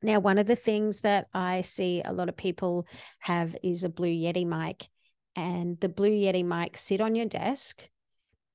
Now, 0.00 0.20
one 0.20 0.38
of 0.38 0.46
the 0.46 0.56
things 0.56 1.00
that 1.00 1.26
I 1.34 1.62
see 1.62 2.02
a 2.04 2.12
lot 2.12 2.28
of 2.28 2.36
people 2.36 2.86
have 3.20 3.56
is 3.62 3.82
a 3.82 3.88
Blue 3.88 4.14
Yeti 4.14 4.46
mic, 4.46 4.88
and 5.34 5.78
the 5.80 5.88
Blue 5.88 6.10
Yeti 6.10 6.44
mics 6.44 6.78
sit 6.78 7.00
on 7.00 7.16
your 7.16 7.26
desk. 7.26 7.88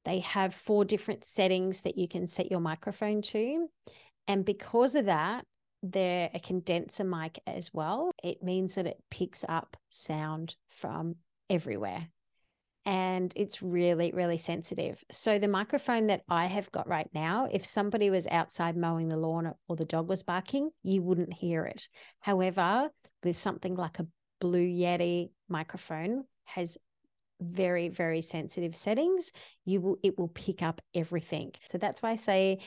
They 0.07 0.19
have 0.19 0.53
four 0.53 0.85
different 0.85 1.25
settings 1.25 1.81
that 1.81 1.97
you 1.97 2.07
can 2.07 2.27
set 2.27 2.49
your 2.49 2.61
microphone 2.61 3.21
to. 3.23 3.67
And 4.25 4.45
because 4.45 4.95
of 4.95 5.03
that, 5.05 5.43
they're 5.83 6.29
a 6.33 6.39
condenser 6.39 7.03
mic 7.03 7.39
as 7.45 7.73
well. 7.73 8.11
It 8.23 8.41
means 8.41 8.75
that 8.75 8.87
it 8.87 9.03
picks 9.11 9.43
up 9.49 9.75
sound 9.89 10.55
from 10.69 11.15
everywhere 11.49 12.07
and 12.85 13.33
it's 13.35 13.61
really, 13.61 14.13
really 14.13 14.37
sensitive. 14.37 15.03
So, 15.11 15.39
the 15.39 15.49
microphone 15.49 16.07
that 16.07 16.21
I 16.29 16.45
have 16.45 16.71
got 16.71 16.87
right 16.87 17.09
now, 17.13 17.49
if 17.51 17.65
somebody 17.65 18.09
was 18.09 18.29
outside 18.31 18.77
mowing 18.77 19.09
the 19.09 19.17
lawn 19.17 19.55
or 19.67 19.75
the 19.75 19.83
dog 19.83 20.07
was 20.07 20.23
barking, 20.23 20.69
you 20.83 21.01
wouldn't 21.01 21.33
hear 21.33 21.65
it. 21.65 21.89
However, 22.21 22.91
with 23.25 23.35
something 23.35 23.75
like 23.75 23.99
a 23.99 24.07
Blue 24.39 24.65
Yeti 24.65 25.31
microphone, 25.49 26.23
has 26.45 26.77
very 27.39 27.89
very 27.89 28.21
sensitive 28.21 28.75
settings 28.75 29.31
you 29.65 29.79
will 29.79 29.97
it 30.03 30.17
will 30.17 30.29
pick 30.29 30.63
up 30.63 30.81
everything 30.95 31.51
so 31.67 31.77
that's 31.77 32.01
why 32.01 32.11
i 32.11 32.15
say 32.15 32.59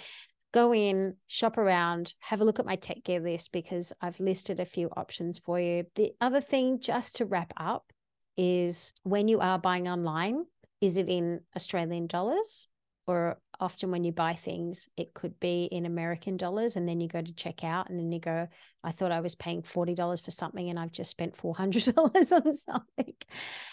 go 0.53 0.75
in, 0.75 1.17
shop 1.27 1.59
around, 1.59 2.15
have 2.21 2.41
a 2.41 2.45
look 2.45 2.59
at 2.59 2.67
my 2.67 2.77
tech 2.77 3.05
gear 3.05 3.21
list 3.21 3.53
because 3.53 3.93
I've 4.01 4.19
listed 4.21 4.61
a 4.61 4.65
few 4.65 4.89
options 4.97 5.39
for 5.39 5.61
you. 5.61 5.85
The 5.95 6.13
other 6.21 6.41
thing, 6.41 6.81
just 6.81 7.17
to 7.17 7.25
wrap 7.25 7.53
up, 7.57 7.93
is 8.37 8.93
when 9.03 9.29
you 9.29 9.41
are 9.41 9.59
buying 9.59 9.89
online, 9.89 10.45
is 10.81 10.97
it 10.97 11.09
in 11.09 11.41
Australian 11.55 12.07
dollars 12.07 12.69
or 13.07 13.39
often 13.61 13.91
when 13.91 14.05
you 14.05 14.13
buy 14.13 14.35
things, 14.35 14.89
it 14.97 15.15
could 15.15 15.39
be 15.39 15.65
in 15.65 15.87
American 15.87 16.37
dollars. 16.37 16.77
And 16.77 16.89
then 16.89 17.01
you 17.01 17.09
go 17.09 17.21
to 17.21 17.35
check 17.35 17.63
out 17.63 17.91
and 17.91 17.99
then 17.99 18.11
you 18.11 18.19
go, 18.19 18.49
I 18.83 18.93
thought 18.93 19.13
I 19.13 19.21
was 19.21 19.35
paying 19.35 19.63
$40 19.63 20.25
for 20.25 20.31
something 20.31 20.71
and 20.71 20.79
I've 20.79 20.93
just 20.93 21.11
spent 21.11 21.37
$400 21.37 22.37
on 22.47 22.55
something. 22.55 23.15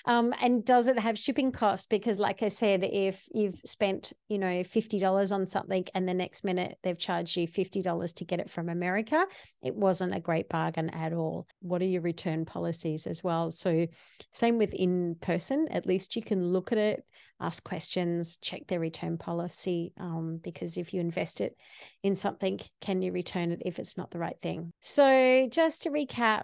Um, 0.06 0.34
and 0.41 0.65
does 0.65 0.89
it 0.89 1.00
have 1.00 1.17
shipping 1.17 1.52
costs? 1.52 1.88
Because, 1.88 2.19
like 2.19 2.43
I 2.43 2.50
said, 2.50 2.84
if 2.84 3.26
you've 3.32 3.60
spent, 3.63 4.12
you 4.28 4.38
know, 4.38 4.47
$50 4.47 5.32
on 5.32 5.47
something 5.47 5.86
and 5.95 6.08
the 6.08 6.13
next 6.13 6.43
minute 6.43 6.78
they've 6.84 6.97
charged 6.97 7.38
you 7.38 7.47
$50 7.47 8.15
to 8.15 8.26
get 8.26 8.39
it 8.39 8.50
from 8.50 8.67
America, 8.67 9.26
it 9.63 9.76
wasn't 9.76 10.13
a 10.13 10.19
great 10.19 10.50
bargain 10.50 10.89
at 10.89 11.13
all. 11.13 11.47
What 11.62 11.82
are 11.82 11.86
your 11.86 12.02
return 12.02 12.45
policies 12.45 13.08
as 13.08 13.23
well? 13.23 13.50
So, 13.52 13.88
same 14.34 14.58
with 14.58 14.73
in 14.73 15.15
person, 15.21 15.67
at 15.71 15.86
least 15.86 16.15
you 16.15 16.21
can 16.21 16.52
look 16.52 16.71
at 16.73 16.78
it, 16.78 17.06
ask 17.39 17.63
questions, 17.63 18.38
check 18.38 18.67
their 18.67 18.80
return 18.80 19.17
policy 19.17 19.77
um, 20.00 20.40
because 20.44 20.78
if 20.78 20.94
you 20.94 21.02
invest 21.02 21.42
it 21.42 21.56
in 22.04 22.16
something, 22.16 22.60
can 22.82 23.02
you 23.02 23.12
return 23.12 23.52
it 23.52 23.62
if 23.66 23.80
it's 23.80 23.98
not 23.98 24.12
the 24.12 24.20
right 24.20 24.40
thing? 24.42 24.72
So, 24.82 25.48
just 25.52 25.84
to 25.84 25.90
recap, 25.90 26.44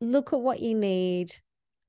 look 0.00 0.32
at 0.32 0.40
what 0.40 0.60
you 0.60 0.74
need, 0.74 1.32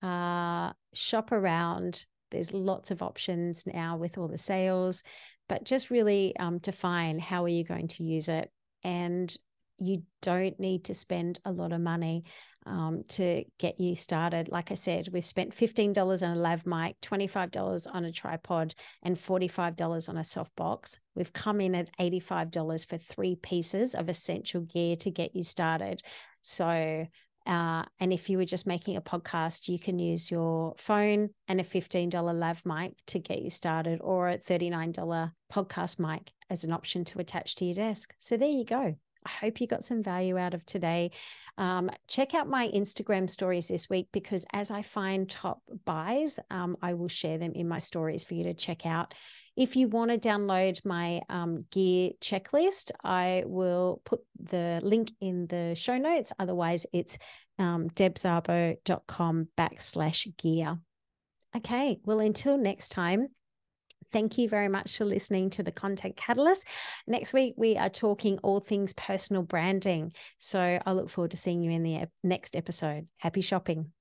uh, 0.01 0.73
shop 0.93 1.31
around. 1.31 2.05
There's 2.31 2.53
lots 2.53 2.91
of 2.91 3.01
options 3.01 3.67
now 3.67 3.97
with 3.97 4.17
all 4.17 4.27
the 4.27 4.37
sales, 4.37 5.03
but 5.49 5.65
just 5.65 5.89
really 5.89 6.35
um, 6.37 6.59
define 6.59 7.19
how 7.19 7.43
are 7.43 7.49
you 7.49 7.63
going 7.63 7.89
to 7.89 8.03
use 8.03 8.29
it 8.29 8.49
and 8.83 9.35
you 9.81 10.03
don't 10.21 10.59
need 10.59 10.85
to 10.85 10.93
spend 10.93 11.39
a 11.43 11.51
lot 11.51 11.73
of 11.73 11.81
money 11.81 12.23
um, 12.65 13.03
to 13.09 13.43
get 13.57 13.79
you 13.79 13.95
started. 13.95 14.49
Like 14.49 14.71
I 14.71 14.75
said, 14.75 15.09
we've 15.11 15.25
spent 15.25 15.55
$15 15.55 15.97
on 16.23 16.37
a 16.37 16.39
lav 16.39 16.65
mic, 16.67 17.01
$25 17.01 17.87
on 17.91 18.05
a 18.05 18.11
tripod, 18.11 18.75
and 19.01 19.17
$45 19.17 20.09
on 20.09 20.17
a 20.17 20.21
softbox. 20.21 20.99
We've 21.15 21.33
come 21.33 21.59
in 21.59 21.73
at 21.73 21.89
$85 21.97 22.87
for 22.87 22.97
three 22.97 23.35
pieces 23.35 23.95
of 23.95 24.09
essential 24.09 24.61
gear 24.61 24.95
to 24.97 25.09
get 25.09 25.35
you 25.35 25.41
started. 25.41 26.01
So, 26.43 27.07
uh, 27.47 27.83
and 27.99 28.13
if 28.13 28.29
you 28.29 28.37
were 28.37 28.45
just 28.45 28.67
making 28.67 28.95
a 28.95 29.01
podcast, 29.01 29.67
you 29.67 29.79
can 29.79 29.97
use 29.97 30.29
your 30.29 30.75
phone 30.77 31.31
and 31.47 31.59
a 31.59 31.63
$15 31.63 32.39
lav 32.39 32.61
mic 32.65 32.93
to 33.07 33.17
get 33.17 33.41
you 33.41 33.49
started, 33.49 33.99
or 34.01 34.29
a 34.29 34.37
$39 34.37 35.31
podcast 35.51 35.97
mic 35.97 36.31
as 36.51 36.63
an 36.63 36.71
option 36.71 37.03
to 37.05 37.19
attach 37.19 37.55
to 37.55 37.65
your 37.65 37.73
desk. 37.73 38.13
So 38.19 38.37
there 38.37 38.47
you 38.47 38.65
go. 38.65 38.95
I 39.25 39.29
hope 39.29 39.61
you 39.61 39.67
got 39.67 39.83
some 39.83 40.03
value 40.03 40.37
out 40.37 40.53
of 40.53 40.65
today. 40.65 41.11
Um, 41.57 41.89
check 42.07 42.33
out 42.33 42.47
my 42.47 42.69
Instagram 42.69 43.29
stories 43.29 43.67
this 43.67 43.89
week 43.89 44.07
because 44.11 44.45
as 44.53 44.71
I 44.71 44.81
find 44.81 45.29
top 45.29 45.61
buys, 45.85 46.39
um, 46.49 46.77
I 46.81 46.93
will 46.93 47.07
share 47.07 47.37
them 47.37 47.51
in 47.53 47.67
my 47.67 47.79
stories 47.79 48.23
for 48.23 48.33
you 48.33 48.43
to 48.45 48.53
check 48.53 48.85
out. 48.85 49.13
If 49.55 49.75
you 49.75 49.87
want 49.87 50.11
to 50.11 50.17
download 50.17 50.83
my 50.85 51.21
um, 51.29 51.65
gear 51.71 52.11
checklist, 52.21 52.91
I 53.03 53.43
will 53.45 54.01
put 54.05 54.21
the 54.39 54.79
link 54.81 55.11
in 55.19 55.47
the 55.47 55.75
show 55.75 55.97
notes. 55.97 56.31
Otherwise, 56.39 56.85
it's 56.93 57.17
um, 57.59 57.89
debszabo.com 57.89 59.47
backslash 59.57 60.37
gear. 60.37 60.79
Okay, 61.55 61.99
well, 62.05 62.21
until 62.21 62.57
next 62.57 62.89
time, 62.89 63.27
Thank 64.11 64.37
you 64.37 64.49
very 64.49 64.67
much 64.67 64.97
for 64.97 65.05
listening 65.05 65.49
to 65.51 65.63
the 65.63 65.71
Content 65.71 66.17
Catalyst. 66.17 66.67
Next 67.07 67.33
week, 67.33 67.53
we 67.57 67.77
are 67.77 67.89
talking 67.89 68.39
all 68.39 68.59
things 68.59 68.93
personal 68.93 69.43
branding. 69.43 70.13
So 70.37 70.79
I 70.85 70.91
look 70.91 71.09
forward 71.09 71.31
to 71.31 71.37
seeing 71.37 71.63
you 71.63 71.71
in 71.71 71.83
the 71.83 72.07
next 72.23 72.55
episode. 72.55 73.07
Happy 73.17 73.41
shopping. 73.41 73.91